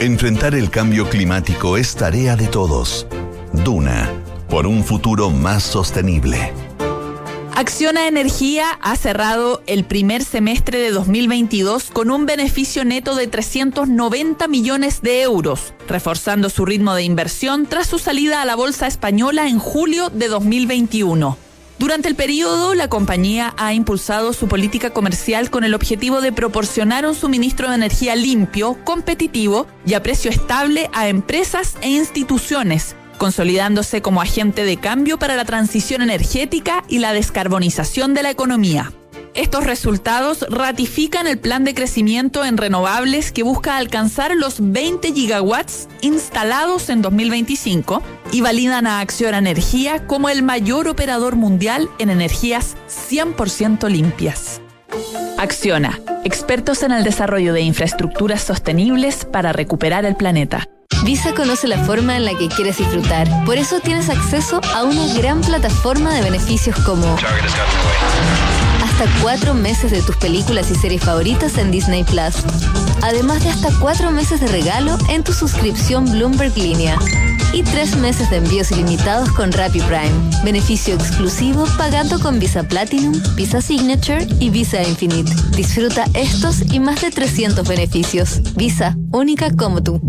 [0.00, 3.06] Enfrentar el cambio climático es tarea de todos.
[3.52, 4.10] Duna,
[4.48, 6.54] por un futuro más sostenible.
[7.54, 14.48] Acciona Energía ha cerrado el primer semestre de 2022 con un beneficio neto de 390
[14.48, 19.48] millones de euros, reforzando su ritmo de inversión tras su salida a la bolsa española
[19.48, 21.49] en julio de 2021.
[21.80, 27.06] Durante el periodo, la compañía ha impulsado su política comercial con el objetivo de proporcionar
[27.06, 34.02] un suministro de energía limpio, competitivo y a precio estable a empresas e instituciones, consolidándose
[34.02, 38.92] como agente de cambio para la transición energética y la descarbonización de la economía.
[39.34, 45.88] Estos resultados ratifican el plan de crecimiento en renovables que busca alcanzar los 20 gigawatts
[46.00, 52.76] instalados en 2025 y validan a Acciona Energía como el mayor operador mundial en energías
[52.88, 54.60] 100% limpias.
[55.38, 60.66] Acciona, expertos en el desarrollo de infraestructuras sostenibles para recuperar el planeta.
[61.04, 63.26] Visa conoce la forma en la que quieres disfrutar.
[63.46, 67.16] Por eso tienes acceso a una gran plataforma de beneficios como
[69.00, 72.44] hasta cuatro meses de tus películas y series favoritas en Disney Plus.
[73.02, 76.98] Además de hasta cuatro meses de regalo en tu suscripción Bloomberg Línea.
[77.52, 80.12] Y tres meses de envíos ilimitados con Rappi Prime.
[80.44, 85.32] Beneficio exclusivo pagando con Visa Platinum, Visa Signature y Visa Infinite.
[85.56, 88.40] Disfruta estos y más de 300 beneficios.
[88.54, 90.00] Visa, única como tú.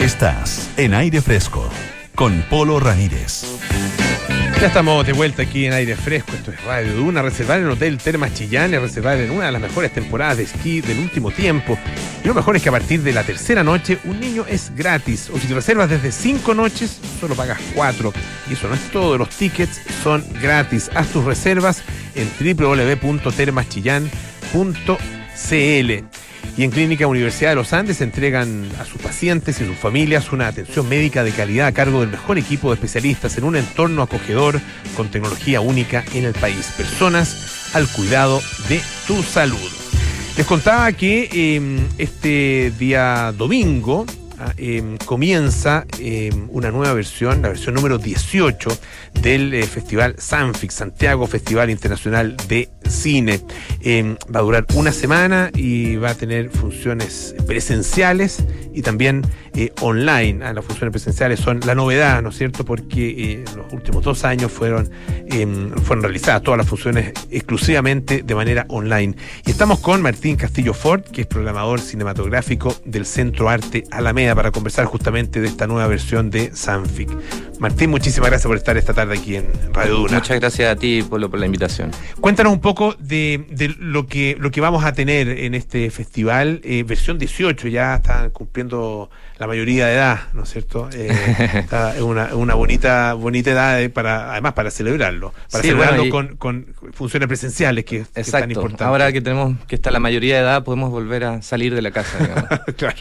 [0.00, 1.68] Estás en aire fresco
[2.14, 3.44] con Polo Ramírez.
[4.58, 6.32] Ya estamos de vuelta aquí en aire fresco.
[6.32, 7.20] Esto es Radio Duna.
[7.20, 10.44] Reservar en el Hotel Termas Chillán es reservar en una de las mejores temporadas de
[10.44, 11.78] esquí del último tiempo.
[12.24, 15.28] Y lo mejor es que a partir de la tercera noche, un niño es gratis.
[15.30, 18.14] O si te reservas desde cinco noches, solo pagas cuatro.
[18.48, 19.18] Y eso no es todo.
[19.18, 20.90] Los tickets son gratis.
[20.94, 21.82] Haz tus reservas
[22.14, 22.26] en
[25.48, 26.20] www.termaschillán.cl.
[26.56, 30.48] Y en Clínica Universidad de los Andes entregan a sus pacientes y sus familias una
[30.48, 34.60] atención médica de calidad a cargo del mejor equipo de especialistas en un entorno acogedor
[34.96, 36.72] con tecnología única en el país.
[36.76, 39.58] Personas al cuidado de tu salud.
[40.36, 44.06] Les contaba que eh, este día domingo
[44.56, 48.70] eh, comienza eh, una nueva versión, la versión número 18
[49.22, 53.40] del eh, Festival Sanfix, Santiago Festival Internacional de Cine.
[54.34, 59.22] va a durar una semana y va a tener funciones presenciales y también
[59.80, 60.44] online.
[60.44, 62.64] Ah, las funciones presenciales son la novedad, ¿no es cierto?
[62.64, 64.90] Porque los últimos dos años fueron,
[65.84, 69.14] fueron realizadas todas las funciones exclusivamente de manera online.
[69.44, 74.50] Y estamos con Martín Castillo Ford, que es programador cinematográfico del Centro Arte Alameda para
[74.50, 77.10] conversar justamente de esta nueva versión de Sanfic.
[77.58, 80.18] Martín, muchísimas gracias por estar esta tarde aquí en Radio Duna.
[80.18, 81.90] Muchas gracias a ti, Polo, por la invitación.
[82.20, 83.44] Cuéntanos un poco de,
[83.78, 86.62] lo, que, lo que vamos a tener en este festival.
[86.64, 90.88] Eh, versión 18, ya están cumpliendo la mayoría de edad, ¿no es cierto?
[90.94, 91.08] Eh,
[91.96, 96.08] es una, una, bonita, bonita edad para, además para celebrarlo, para celebrarlo
[96.38, 98.84] con, funciones presenciales, que, que es tan importante.
[98.84, 101.90] Ahora que tenemos que está la mayoría de edad, podemos volver a salir de la
[101.90, 102.48] casa, digamos.
[102.76, 102.96] claro.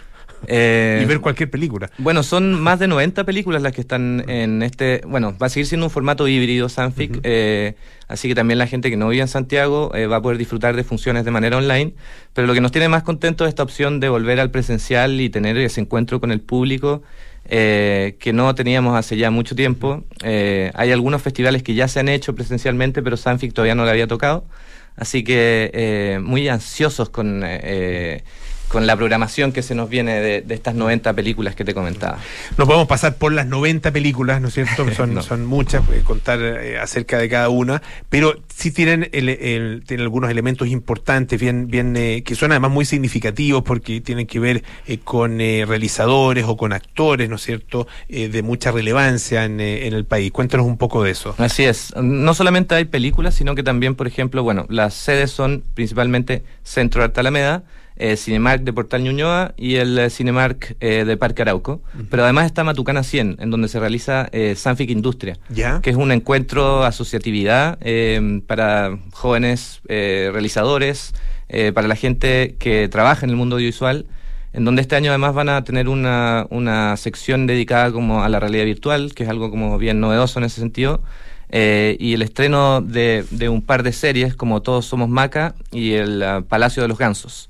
[0.47, 1.89] Eh, y ver cualquier película.
[1.97, 5.01] Bueno, son más de 90 películas las que están en este.
[5.05, 7.19] Bueno, va a seguir siendo un formato híbrido, Sanfic.
[7.23, 7.75] Eh,
[8.07, 10.75] así que también la gente que no vive en Santiago eh, va a poder disfrutar
[10.75, 11.93] de funciones de manera online.
[12.33, 15.29] Pero lo que nos tiene más contentos es esta opción de volver al presencial y
[15.29, 17.03] tener ese encuentro con el público.
[17.49, 20.03] que no teníamos hace ya mucho tiempo.
[20.21, 24.07] hay algunos festivales que ya se han hecho presencialmente, pero Sanfic todavía no le había
[24.07, 24.45] tocado.
[24.95, 27.43] Así que muy ansiosos con
[28.69, 32.19] con la programación que se nos viene de, de estas 90 películas que te comentaba.
[32.57, 34.89] No podemos pasar por las 90 películas, ¿no es cierto?
[34.93, 35.21] Son, No.
[35.21, 40.03] son muchas, eh, contar eh, acerca de cada una, pero sí tienen, el- el- tienen
[40.05, 44.63] algunos elementos importantes, bien, bien eh, que son además muy significativos porque tienen que ver
[44.87, 49.59] eh, con eh, realizadores o con actores, ¿no es cierto?, eh, de mucha relevancia en,
[49.59, 50.31] en el país.
[50.31, 51.33] Cuéntanos un poco de eso.
[51.39, 51.93] Así es.
[51.95, 57.01] No solamente hay películas, sino que también, por ejemplo, bueno, las sedes son principalmente Centro
[57.01, 57.63] de Arte Alameda,
[57.99, 61.81] eh, Cinemark de Portal Ñuñoa y el eh, Cinemark eh, de Parque Arauco.
[62.09, 65.81] Pero además está Matucana 100, en donde se realiza eh, Sanfic Industria, ¿Ya?
[65.81, 71.13] que es un encuentro, asociatividad eh, para jóvenes eh, realizadores,
[71.73, 74.05] para la gente que trabaja en el mundo audiovisual
[74.53, 78.39] en donde este año además van a tener una, una sección dedicada como a la
[78.39, 81.01] realidad virtual, que es algo como bien novedoso en ese sentido,
[81.49, 85.93] eh, y el estreno de, de un par de series como Todos Somos Maca y
[85.93, 87.49] el ah, Palacio de los Gansos.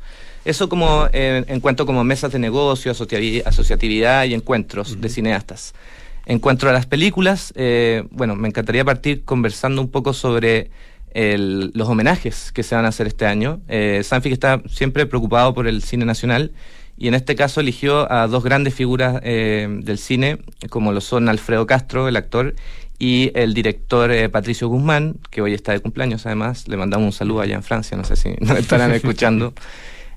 [0.50, 5.74] Eso como eh, en cuanto como mesas de negocio, asociatividad y encuentros de cineastas.
[6.26, 10.72] En cuanto a las películas, eh, bueno, me encantaría partir conversando un poco sobre
[11.14, 13.62] el- los homenajes que se van a hacer este año.
[13.68, 16.52] Eh, Sanfic está siempre preocupado por el cine nacional
[16.98, 20.40] y en este caso eligió a dos grandes figuras eh, del cine,
[20.70, 22.56] como lo son Alfredo Castro, el actor,
[22.98, 26.68] y el director eh, Patricio Guzmán, que hoy está de cumpleaños además.
[26.68, 29.54] Le mandamos un saludo allá en Francia, no sé si nos estarán escuchando.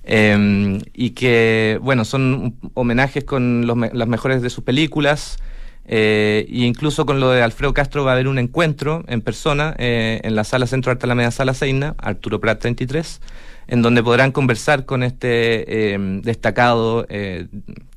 [0.04, 5.38] Eh, y que, bueno, son homenajes con las mejores de sus películas.
[5.84, 9.74] eh, e incluso con lo de Alfredo Castro va a haber un encuentro en persona
[9.78, 13.20] eh, en la sala Centro Arte Alameda Sala Seina, Arturo Prat 33,
[13.66, 17.48] en donde podrán conversar con este eh, destacado eh,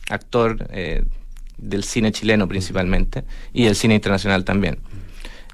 [0.09, 1.03] actor eh,
[1.57, 4.79] del cine chileno principalmente y del cine internacional también.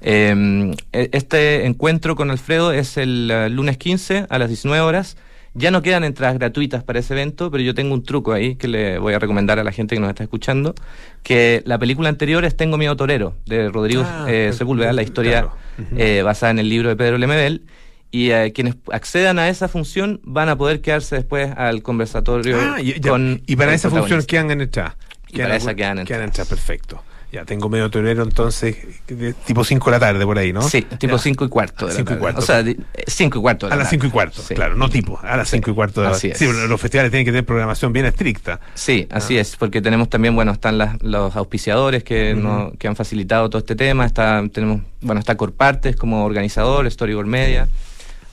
[0.00, 5.16] Eh, este encuentro con Alfredo es el lunes 15 a las 19 horas.
[5.54, 8.68] Ya no quedan entradas gratuitas para ese evento, pero yo tengo un truco ahí que
[8.68, 10.74] le voy a recomendar a la gente que nos está escuchando,
[11.22, 15.42] que la película anterior es Tengo miedo torero, de Rodrigo Ah, eh, Sepúlveda, la historia
[15.42, 15.56] claro.
[15.96, 17.62] Eh, basada en el libro de Pedro Lemebel.
[18.10, 22.80] Y eh, quienes accedan a esa función van a poder quedarse después al conversatorio Ah,
[22.80, 23.10] y, ya.
[23.10, 24.96] con Y para esa función quedan en entrada.
[25.28, 27.02] Y para esa quedan Quedan entradas, perfecto.
[27.32, 28.76] Ya, tengo medio torero entonces,
[29.08, 30.60] de- tipo 5 de la tarde por ahí, ¿no?
[30.60, 31.22] Sí, tipo Ya.
[31.22, 31.86] 5 y cuarto.
[31.86, 32.20] de la 5 y tarde.
[32.20, 32.38] cuarto.
[32.40, 32.62] O sea,
[33.06, 33.66] 5 y cuarto.
[33.68, 34.12] de A la las 5 y tarde.
[34.12, 34.54] cuarto, Sí.
[34.54, 36.36] claro, no tipo, a las 5 y cuarto de la Así es.
[36.36, 38.60] Sí, los festivales tienen que tener programación bien estricta.
[38.74, 39.16] Sí, Ah.
[39.16, 43.48] así es, porque tenemos también, bueno, están las- los auspiciadores que, no- que han facilitado
[43.48, 47.66] todo este tema, está, tenemos, bueno, está Corpartes como organizador, Storyboard Media,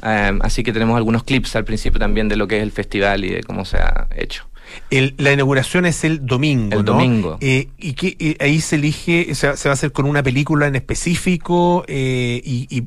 [0.03, 3.23] em, así que tenemos algunos clips al principio también de lo que es el festival
[3.23, 4.43] y de cómo se ha hecho.
[4.89, 6.93] El- la inauguración es el domingo, El ¿no?
[6.93, 7.37] domingo.
[7.41, 10.23] Eh, y que eh, ahí se elige, se, va- se va a hacer con una
[10.23, 12.83] película en específico eh, y, y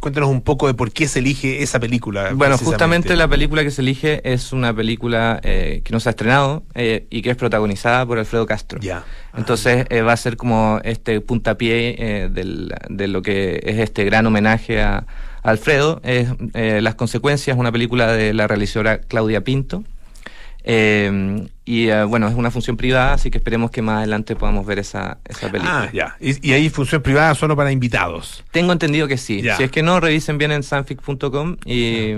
[0.00, 2.30] cuéntanos un poco de por qué se elige esa película.
[2.34, 6.10] Bueno, justamente la película que se elige es una película eh, que no se ha
[6.10, 8.80] estrenado eh, y que es protagonizada por Alfredo Castro.
[8.80, 9.04] Ya.
[9.36, 14.80] Entonces va a ser como este puntapié del- de lo que es este gran homenaje
[14.82, 14.98] a,
[15.42, 16.00] a Alfredo.
[16.04, 19.84] Es, eh, Las consecuencias, una película de la realizadora Claudia Pinto.
[20.64, 24.66] Eh, y eh, bueno, es una función privada, así que esperemos que más adelante podamos
[24.66, 25.84] ver esa, esa película.
[25.84, 26.16] Ah, ya.
[26.20, 28.42] Y, y ahí función privada solo para invitados.
[28.50, 29.42] Tengo entendido que sí.
[29.42, 29.56] Ya.
[29.56, 32.14] Si es que no, revisen bien en sanfic.com y,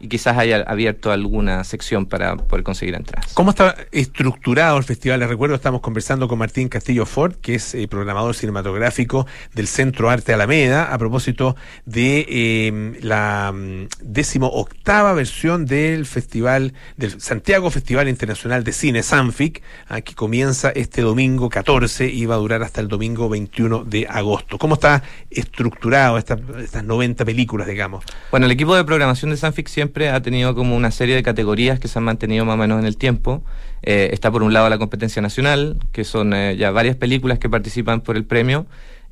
[0.00, 3.32] y quizás haya abierto alguna sección para poder conseguir entradas.
[3.34, 5.20] ¿Cómo está estructurado el festival?
[5.20, 10.10] Les recuerdo, estamos conversando con Martín Castillo Ford, que es eh, programador cinematográfico del Centro
[10.10, 17.70] Arte Alameda, a propósito de eh, la mm, décimo octava versión del festival, del Santiago
[17.70, 22.62] Festival Internacional de Cine, Sanfic, ah, que comienza este domingo 14 y va a durar
[22.62, 24.58] hasta el domingo 21 de agosto.
[24.58, 28.04] ¿Cómo está estructurado esta- estas 90 películas, digamos?
[28.30, 31.78] Bueno, el equipo de programación de Sanfic siempre ha tenido como una serie de categorías
[31.78, 33.42] que se han mantenido más o menos en el tiempo.
[33.82, 37.48] Eh, está por un lado la competencia nacional, que son eh, ya varias películas que
[37.48, 38.66] participan por el premio.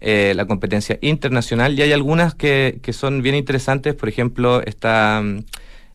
[0.07, 3.95] eh, la competencia internacional y hay algunas que, que son bien interesantes.
[3.95, 5.45] Por ejemplo, está mm,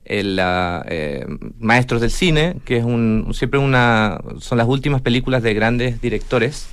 [0.10, 1.26] el, eh,
[1.60, 6.68] Maestros del Cine, que es un, siempre una, son las últimas películas de grandes directores.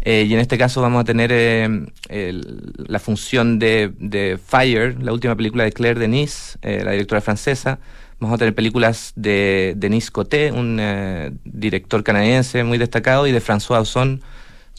[0.00, 2.40] Eh, y en este caso vamos a tener eh,
[2.86, 7.78] la función de, de Fire, la última película de Claire Denis, la directora francesa.
[8.20, 10.80] Vamos a tener películas de Denis Coté, un
[11.44, 14.22] director canadiense muy destacado, y de François Ozon,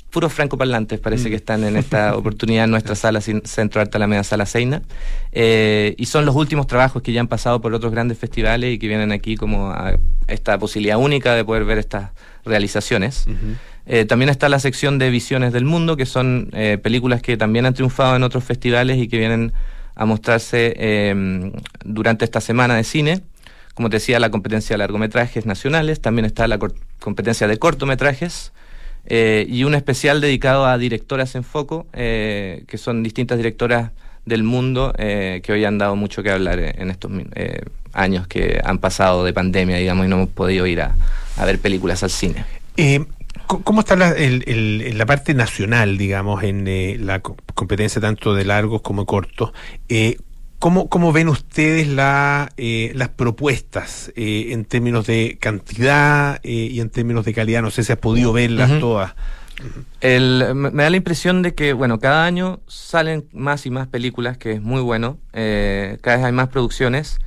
[0.10, 4.46] puros francoparlantes parece que están en esta oportunidad en nuestra sala Centro Arte Alameda Sala
[4.46, 4.82] Seina.
[5.32, 8.80] Eh, y son los últimos trabajos que ya han pasado por otros grandes festivales y
[8.80, 9.94] que vienen aquí como a
[10.28, 12.12] esta posibilidad única de poder ver estas
[12.46, 13.26] realizaciones.
[13.86, 17.66] Eh, también está la sección de Visiones del Mundo, que son eh, películas que también
[17.66, 19.52] han triunfado en otros festivales y que vienen
[19.96, 21.52] a mostrarse eh,
[21.84, 23.22] durante esta semana de cine,
[23.74, 26.60] como te decía, la competencia de largometrajes nacionales, también está la
[27.00, 28.52] competencia de cortometrajes
[29.10, 33.92] eh, y un especial dedicado a directoras en foco, eh, que son distintas directoras
[34.26, 37.10] del mundo que hoy han dado mucho que hablar en estos
[37.94, 40.94] años que han pasado de pandemia, digamos, y no hemos podido ir a,
[41.44, 42.46] ver películas al cine.
[43.48, 49.52] ¿Cómo está la, la, parte nacional, digamos, en la competencia tanto de largos como cortos?
[50.60, 56.82] ¿Cómo, ¿Cómo, ven ustedes la, eh, las propuestas eh, en términos de cantidad eh, y
[56.82, 57.62] en términos de calidad?
[57.62, 59.14] No sé si has podido verlas todas.
[60.02, 64.38] El, me da la impresión de que, bueno, cada año salen más y más películas,
[64.38, 65.18] que es muy bueno.
[65.32, 67.20] cada vez hay más producciones.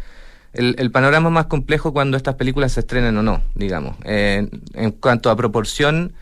[0.52, 3.96] El, el, panorama es más complejo cuando estas películas se estrenen o no, digamos.
[4.04, 6.12] en cuanto a proporción,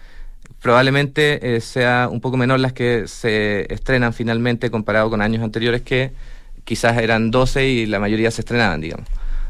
[0.63, 6.13] probablemente sea un poco menor las que se estrenan finalmente comparado con años anteriores que
[6.71, 9.09] quizás eran 12 y la mayoría se estrenaban, digamos.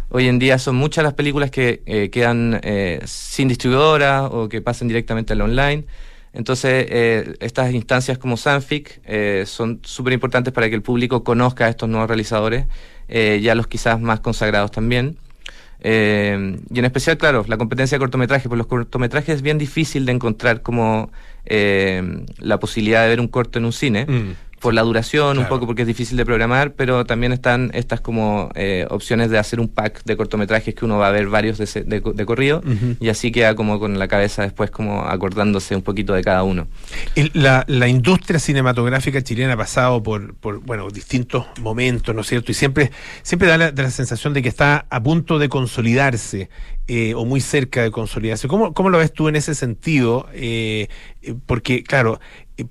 [0.09, 4.63] Hoy en día son muchas las películas que eh, quedan eh, sin distribuidora o que
[4.63, 5.85] pasan directamente al online.
[6.33, 9.03] Entonces, eh, estas instancias como Sanfic
[9.45, 12.65] son súper importantes para que el público conozca a estos nuevos realizadores,
[13.07, 15.19] ya los quizás más consagrados también.
[15.83, 20.13] y en especial, claro, la competencia de cortometrajes, pues los cortometrajes es bien difícil de
[20.13, 21.11] encontrar como
[21.45, 24.07] la posibilidad de ver un corto en un cine.
[24.07, 28.01] Mm por la duración, un poco porque es difícil de programar, pero también están estas
[28.01, 31.59] como eh, opciones de hacer un pack de cortometrajes que uno va a ver varios
[31.59, 32.63] de, de, corrido
[33.01, 36.69] y así queda como con la cabeza después como acordándose un poquito de cada uno.
[37.33, 42.53] La, la industria cinematográfica chilena ha pasado por, por, bueno, distintos momentos, ¿no es cierto?
[42.53, 42.91] Y siempre,
[43.23, 46.51] siempre da la, sensación de que está a punto de consolidarse.
[46.93, 48.49] Eh, o muy cerca de consolidarse.
[48.49, 50.27] ¿Cómo, ¿Cómo, lo ves tú en ese sentido?
[50.33, 50.89] Eh,
[51.47, 52.19] porque, claro,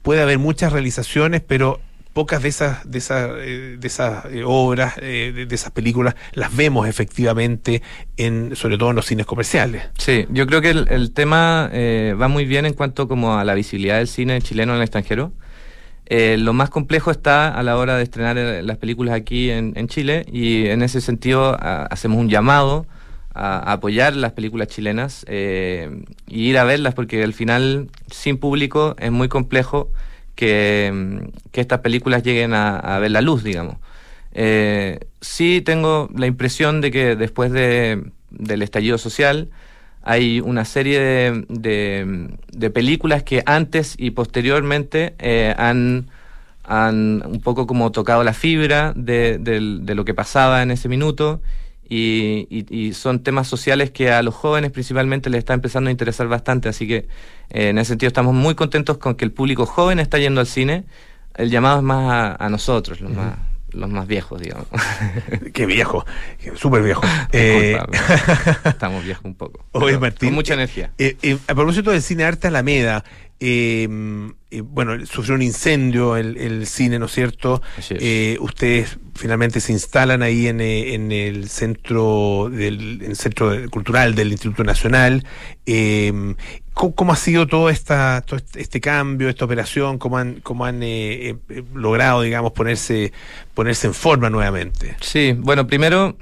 [0.01, 1.79] puede haber muchas realizaciones, pero
[2.13, 6.53] pocas de esas de esas eh, de esas eh, obras eh, de, esas películas las
[6.53, 7.81] vemos efectivamente
[8.17, 11.71] en sobre todo en los cines comerciales sí yo creo que el, tema
[12.19, 15.31] va muy bien en cuanto como a la visibilidad del cine chileno en el extranjero
[16.09, 20.65] lo más complejo está a la hora de estrenar las películas aquí en, Chile y
[20.65, 22.87] en ese sentido hacemos un llamado
[23.33, 25.89] a, apoyar las películas chilenas y
[26.27, 29.91] ir a verlas porque al final sin público es muy complejo
[30.39, 33.75] que, estas películas lleguen a, ver la luz, digamos.
[34.31, 39.49] Eh, sí tengo la impresión de que después de, del estallido social
[40.01, 46.07] hay una serie de, de, películas que antes y posteriormente eh, han,
[46.63, 51.41] han un poco como tocado la fibra de, de lo que pasaba en ese minuto
[51.89, 56.69] y, son temas sociales que a los jóvenes principalmente les está empezando a interesar bastante,
[56.69, 57.07] así que
[57.49, 60.47] eh, en ese sentido estamos muy contentos con que el público joven está yendo al
[60.47, 60.85] cine.
[61.35, 63.35] El llamado es más a, nosotros, los más
[63.71, 64.67] los más viejos, digamos.
[65.53, 66.05] Qué viejo,
[66.55, 67.01] súper viejo.
[67.31, 67.79] Eh,
[68.65, 69.63] estamos viejos un poco.
[69.73, 70.91] Oye, Martín, con mucha energía.
[70.97, 73.03] Eh, a propósito del cine Arte Alameda,
[73.39, 73.87] eh,
[74.63, 77.61] bueno, sufrió un incendio el, el cine, ¿no es cierto?
[77.91, 84.15] Eh, ustedes finalmente se instalan ahí en, eh, en el centro del en centro cultural
[84.15, 85.25] del Instituto Nacional.
[85.65, 86.35] Eh,
[86.73, 89.99] ¿cómo, ha sido todo, esta, todo este, este cambio, esta operación?
[89.99, 91.37] ¿Cómo han, cómo han eh,
[91.73, 93.13] logrado, digamos, ponerse,
[93.53, 94.97] ponerse en forma nuevamente?
[95.01, 96.17] Sí, bueno, primero,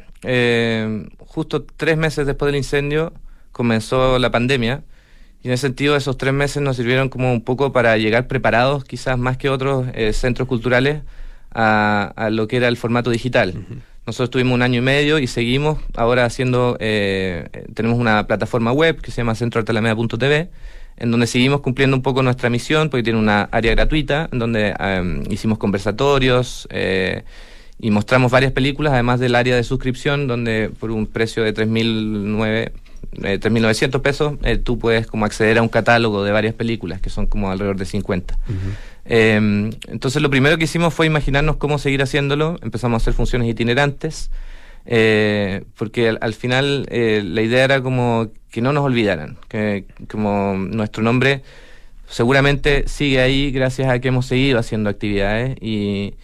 [1.20, 3.13] justo tres meses después del incendio
[3.53, 4.84] comenzó la pandemia.
[5.47, 8.83] Y en ese sentido, esos tres meses nos sirvieron como un poco para llegar preparados,
[8.83, 11.03] quizás más que otros eh, centros culturales,
[11.53, 13.65] a, lo que era el formato digital.
[14.05, 18.99] Nosotros tuvimos un año y medio y seguimos ahora haciendo, eh, tenemos una plataforma web
[18.99, 20.49] que se llama centroartalameda.tv,
[20.97, 24.75] en donde seguimos cumpliendo un poco nuestra misión, porque tiene una área gratuita, en donde
[24.77, 27.23] em, hicimos conversatorios eh,
[27.79, 32.73] y mostramos varias películas, además del área de suscripción, donde por un precio de 3.009
[33.23, 37.09] eh, 3.900 pesos, eh, tú puedes como acceder a un catálogo de varias películas, que
[37.09, 38.37] son como alrededor de 50.
[39.05, 43.47] Em, entonces lo primero que hicimos fue imaginarnos cómo seguir haciéndolo, empezamos a hacer funciones
[43.49, 44.29] itinerantes,
[44.85, 50.55] eh, porque al, final eh, la idea era como que no nos olvidaran, que como
[50.55, 51.41] nuestro nombre
[52.07, 56.15] seguramente sigue ahí gracias a que hemos seguido haciendo actividades y,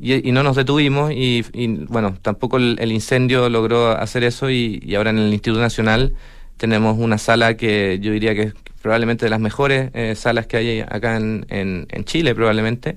[0.00, 1.44] y, no nos detuvimos y,
[1.88, 6.14] bueno, tampoco el, incendio logró hacer eso y, ahora en el Instituto Nacional
[6.56, 10.56] tenemos una sala que yo diría que es probablemente de las mejores eh, salas que
[10.56, 12.96] hay acá en, en, Chile probablemente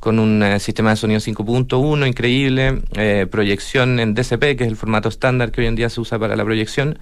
[0.00, 4.76] con un eh, sistema de sonido 5.1 increíble, eh, proyección en DCP, que es el
[4.76, 6.98] formato estándar que hoy en día se usa para la proyección.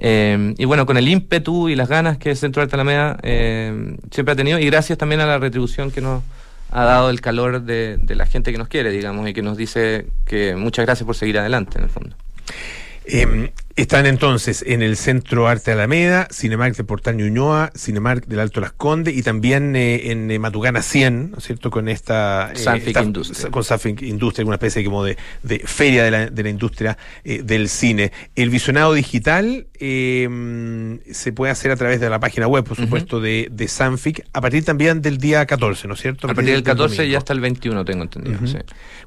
[0.00, 3.18] y bueno, con el ímpetu y las ganas que Centro de Alameda
[4.10, 6.24] siempre ha tenido, y gracias también a la retribución que nos,
[6.72, 10.06] ha dado el calor de, la gente que nos quiere, digamos, y que nos dice
[10.24, 12.16] que muchas gracias por seguir adelante, en el fondo.
[13.04, 18.60] Em, Están entonces en el Centro Arte Alameda, Cinemark de Portal Ñuñoa, Cinemark del Alto
[18.60, 21.70] Las Condes y también eh, en eh, Matugana 100, ¿no es cierto?
[21.70, 22.50] Con esta...
[22.54, 22.58] eh,
[22.88, 23.50] esta- Industria.
[23.50, 27.42] Con Sanfic Industria, una especie como de, de feria de la, de la industria eh,
[27.42, 28.12] del cine.
[28.36, 32.76] El visionado digital eh, mm, se puede hacer a través de la página web, por
[32.76, 36.26] supuesto, de, de Sanfic, a partir también del día 14, ¿no es cierto?
[36.28, 38.38] A partir del 14 y hasta el 21, tengo entendido.
[38.46, 38.58] Sí.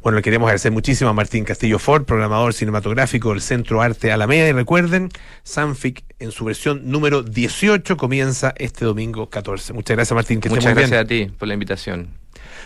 [0.01, 4.54] Bueno, le queremos agradecer muchísimo a Martín Castillo Ford, programador cinematográfico del Centro Arte Alameda.
[4.55, 5.09] Recuerden,
[5.43, 9.73] Sanfic en su versión número 18 comienza este domingo 14.
[9.73, 10.39] Muchas gracias, Martín.
[10.39, 11.01] Que Muchas gracias bien.
[11.01, 12.09] a ti por la invitación.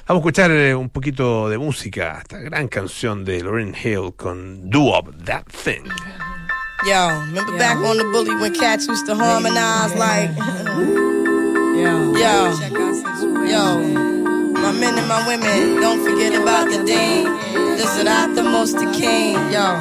[0.07, 4.69] Vamos a escuchar eh, un poquito de música, esta gran canción de Lauryn Hill con
[4.69, 5.83] Do Up That Thing.
[6.87, 10.31] Yo, remember back on the bully when cats used to harmonize like.
[11.75, 12.13] yo,
[13.45, 14.18] yo,
[14.61, 17.25] my men and my women, don't forget about the dean.
[17.77, 19.35] This is not the most the king.
[19.51, 19.77] Yo,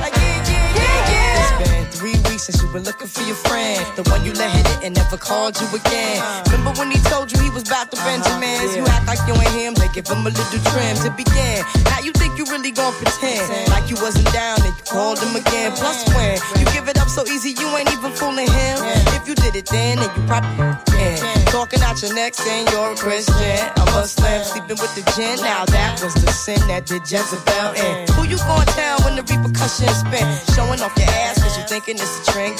[0.00, 1.40] uh, yeah, yeah, yeah, yeah.
[1.40, 3.82] It's been three weeks since you been looking for your friend.
[3.96, 6.22] The one you let hit it and never called you again.
[6.46, 8.76] Remember when he told you he was about to uh-huh, Benjamins?
[8.76, 11.66] You act like you ain't him, they give him a little trim to begin.
[11.90, 15.34] Now you think you really gon' pretend like you wasn't down and you called him
[15.34, 15.72] again.
[15.74, 18.76] Plus when you give it up so easy, you ain't even fooling him.
[19.18, 21.18] If you did it then, then you probably can.
[21.50, 23.58] Talking out your neck saying you're a Christian.
[23.82, 25.42] A Muslim sleeping with the gin.
[25.42, 28.06] Now that was the sin that did Jezebel in.
[28.14, 30.22] Who you gonna tell when the repercussions spin?
[30.54, 32.59] Showing off your ass cause you thinking it's a trend,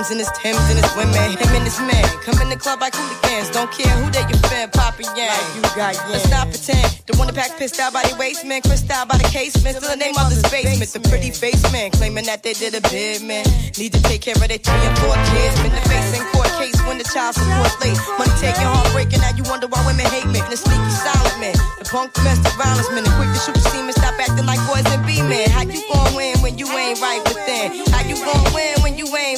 [0.00, 1.36] Concerned with his rims and his Timbs and his women.
[1.36, 3.50] Him and his man come in the club like hooligans.
[3.50, 5.32] Don't care who they your fan, poppin' yang.
[5.56, 7.02] you got Let's not pretend.
[7.06, 9.76] The one that pack pissed out by the waist man, crissed out by the casement.
[9.76, 10.90] Still the name of this basement.
[10.92, 13.44] The pretty face man claiming that they did a bid man.
[13.76, 15.54] Need to take care of their three and four kids.
[15.60, 17.98] Been the face in court case when the child support late.
[18.16, 19.20] Money taking, heartbreaking.
[19.20, 20.44] Now you wonder why women hate men.
[20.48, 21.56] The sneaky silent man.
[21.80, 23.04] The punk domestic violence man.
[23.04, 23.92] The quick to shoot the semen.
[23.92, 25.50] Stop acting like boys and be men.
[25.50, 27.84] How you gon' win when you ain't right within?
[27.92, 28.79] How you gon' win when you ain't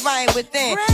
[0.05, 0.77] right within?
[0.79, 0.92] How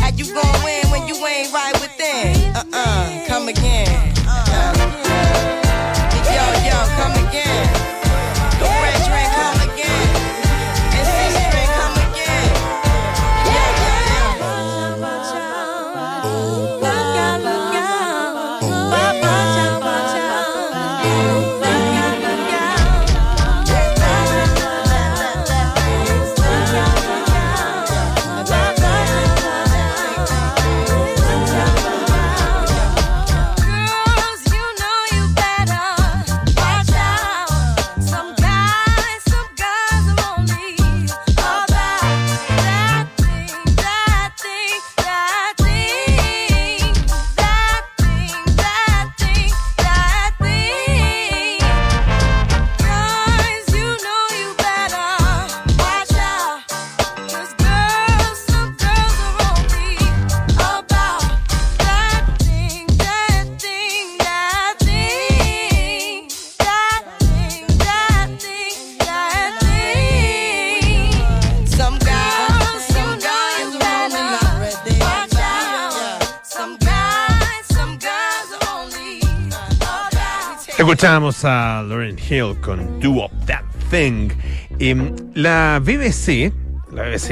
[80.98, 84.32] Escuchábamos a Lauren Hill con Do Up That Thing.
[84.80, 86.52] Em, la BBC,
[86.92, 87.30] la BBC,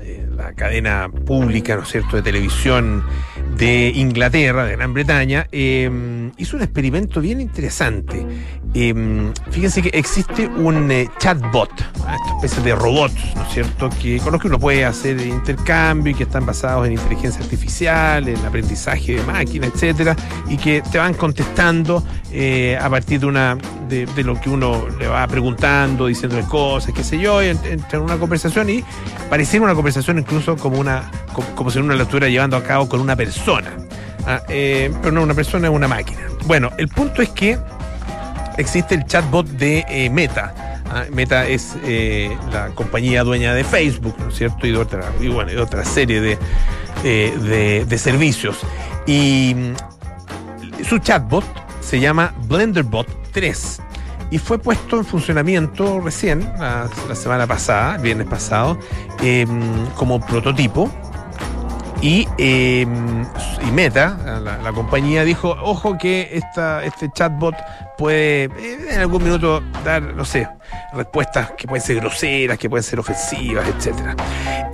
[0.00, 3.04] eh, la cadena pública, ¿no es cierto?, de televisión
[3.56, 8.26] de Inglaterra, de Gran Bretaña, eh, hizo un experimento bien interesante.
[8.74, 11.70] Eh, fíjense que existe un eh, chatbot,
[12.06, 12.16] ¿ah?
[12.20, 16.12] esta especie de robots, ¿no es cierto?, que, con los que uno puede hacer intercambio
[16.12, 20.14] y que están basados en inteligencia artificial, en aprendizaje de máquina, etcétera,
[20.48, 22.04] y que te van contestando
[22.78, 23.56] a partir de una
[23.88, 27.98] de, lo que uno le va preguntando, diciéndole cosas, qué sé yo, y en- entra
[27.98, 28.84] en una conversación y
[29.30, 31.10] pareciera una conversación incluso como una
[31.54, 33.72] como, si uno la estuviera llevando a cabo con una persona.
[34.26, 36.20] Ah, eh, pero no una persona, es una máquina.
[36.46, 37.58] Bueno, el punto es que
[38.56, 40.52] existe el chatbot de eh, Meta.
[40.90, 44.66] Ah, Meta es eh, la compañía dueña de Facebook, ¿no es cierto?
[44.66, 46.38] Y de otra, y bueno, de otra serie de,
[47.02, 48.58] de, de servicios.
[49.06, 51.44] Y mm, su chatbot
[51.80, 53.06] se llama BlenderBot
[53.36, 53.82] 3
[54.30, 58.78] y fue puesto en funcionamiento recién, la, semana pasada, el viernes pasado,
[59.22, 59.46] eh,
[59.94, 60.90] como prototipo.
[62.02, 62.86] Y, y
[63.72, 67.54] Meta, la, compañía, dijo, ojo que esta, este chatbot
[67.96, 70.48] puede eh, en algún minuto dar, no sé,
[70.92, 74.18] respuestas que pueden ser groseras, que pueden ser ofensivas, etc.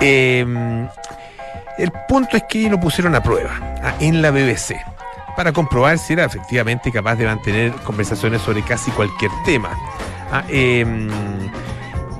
[0.00, 3.52] el punto es que lo pusieron a prueba
[4.00, 4.74] en la BBC
[5.36, 9.70] para comprobar si era efectivamente capaz de mantener conversaciones sobre casi cualquier tema.
[10.30, 11.08] Ah, em,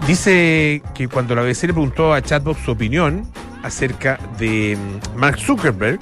[0.07, 3.27] dice que cuando la BBC le preguntó a Chatbot su opinión
[3.63, 5.99] acerca de mm, Mark Zuckerberg,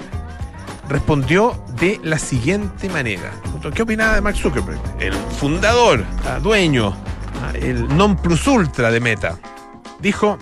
[0.89, 3.31] respondió de la siguiente manera.
[3.73, 4.79] ¿Qué opinaba de Mark Zuckerberg?
[4.99, 6.93] El fundador, ah, dueño,
[7.43, 9.37] ah, el non plus ultra de Meta.
[9.99, 10.37] Dijo,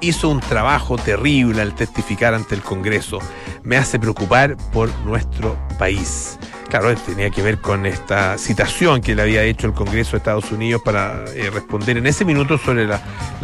[0.00, 3.18] hizo un trabajo terrible al testificar ante el Congreso.
[3.62, 6.38] Me hace preocupar por nuestro país.
[6.68, 10.50] Claro, tenía que ver con esta citación que le había hecho el Congreso de Estados
[10.50, 13.00] Unidos para eh, responder en ese minuto sobre la,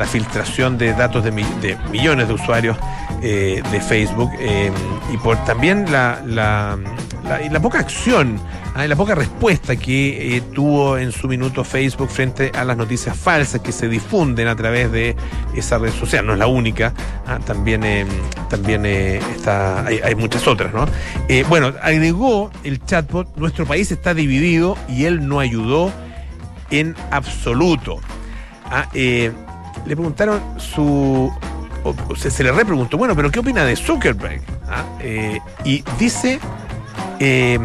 [0.07, 2.77] filtración de datos de, mi- de millones de usuarios
[3.23, 4.73] eh, de Facebook eh,
[5.13, 6.79] y por también la
[7.63, 8.41] poca acción,
[8.75, 13.17] ah, la poca respuesta que eh, tuvo en su minuto Facebook frente a las noticias
[13.17, 15.17] falsas que se difunden a través de
[15.55, 16.27] esa red social.
[16.27, 16.93] No es la única,
[17.27, 18.07] ah, también, eh,
[18.49, 20.87] también eh, está, hay, muchas otras, ¿no?
[21.49, 25.93] Bueno, agregó el chatbot, nuestro país está dividido y él no ayudó
[26.71, 28.01] en absoluto.
[28.67, 29.33] Ah, le
[29.97, 31.33] preguntaron su.
[32.17, 34.43] se, se le repreguntó, bueno, pero ¿qué opina de Zuckerberg?
[35.65, 36.39] Y dice
[37.21, 37.59] eh,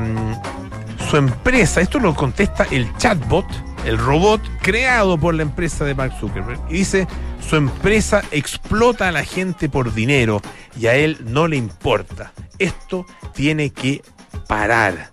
[1.06, 3.46] su empresa, esto lo contesta el chatbot,
[3.86, 7.08] el robot creado por la empresa de Mark Zuckerberg, y dice,
[7.48, 10.42] su empresa explota a la gente por dinero
[10.80, 12.34] y a él no le importa.
[12.58, 14.02] Esto tiene que
[14.48, 15.12] parar.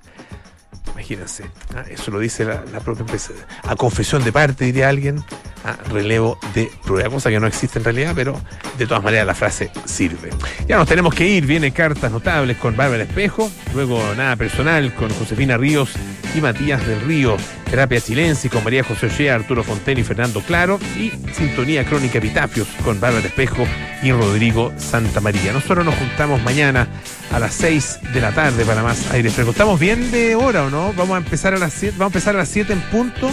[0.92, 1.44] Imagínense,
[1.76, 1.84] ¿ah?
[1.90, 3.32] eso lo dice la, la propia empresa.
[3.62, 5.22] A confesión de parte, diría alguien,
[5.64, 8.40] a relevo de prueba, cosa que no existe en realidad, pero
[8.78, 10.30] de todas maneras la frase sirve.
[10.66, 15.10] Ya nos tenemos que ir, viene cartas notables con Bárbara Espejo, luego nada personal con
[15.10, 15.92] Josefina Ríos
[16.34, 17.36] y Matías del Río,
[17.70, 22.68] terapia chilense con María José Ochea, Arturo Fonten y Fernando Claro, y sintonía crónica epitafios
[22.84, 23.66] con Bárbara Espejo
[24.02, 25.52] y Rodrigo Santa María.
[25.52, 26.88] Nosotros nos juntamos mañana
[27.32, 29.52] a las 6 de la tarde para más aire fresco.
[29.52, 30.92] ¿Estamos bien de hora o no?
[30.94, 33.30] Vamos a empezar a las 7, vamos a empezar a las 7 en punto.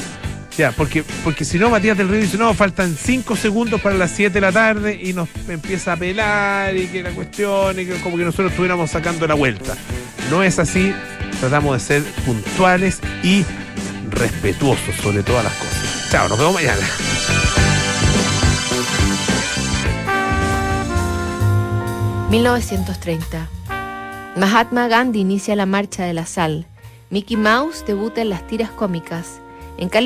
[0.75, 4.33] Porque, porque si no, Matías del Río dice, no, faltan 5 segundos para las 7
[4.33, 8.17] de la tarde y nos empieza a pelar y que la cuestión y que como
[8.17, 9.75] que nosotros estuviéramos sacando la vuelta.
[10.29, 10.93] No es así,
[11.39, 13.45] tratamos de ser puntuales y
[14.09, 16.09] respetuosos sobre todas las cosas.
[16.11, 16.85] Chao, nos vemos mañana.
[22.31, 23.47] ...1930...
[24.35, 26.65] Mahatma Gandhi inicia la marcha de la sal.
[27.09, 29.41] Mickey Mouse debuta en las tiras cómicas.
[29.77, 29.97] En Cali-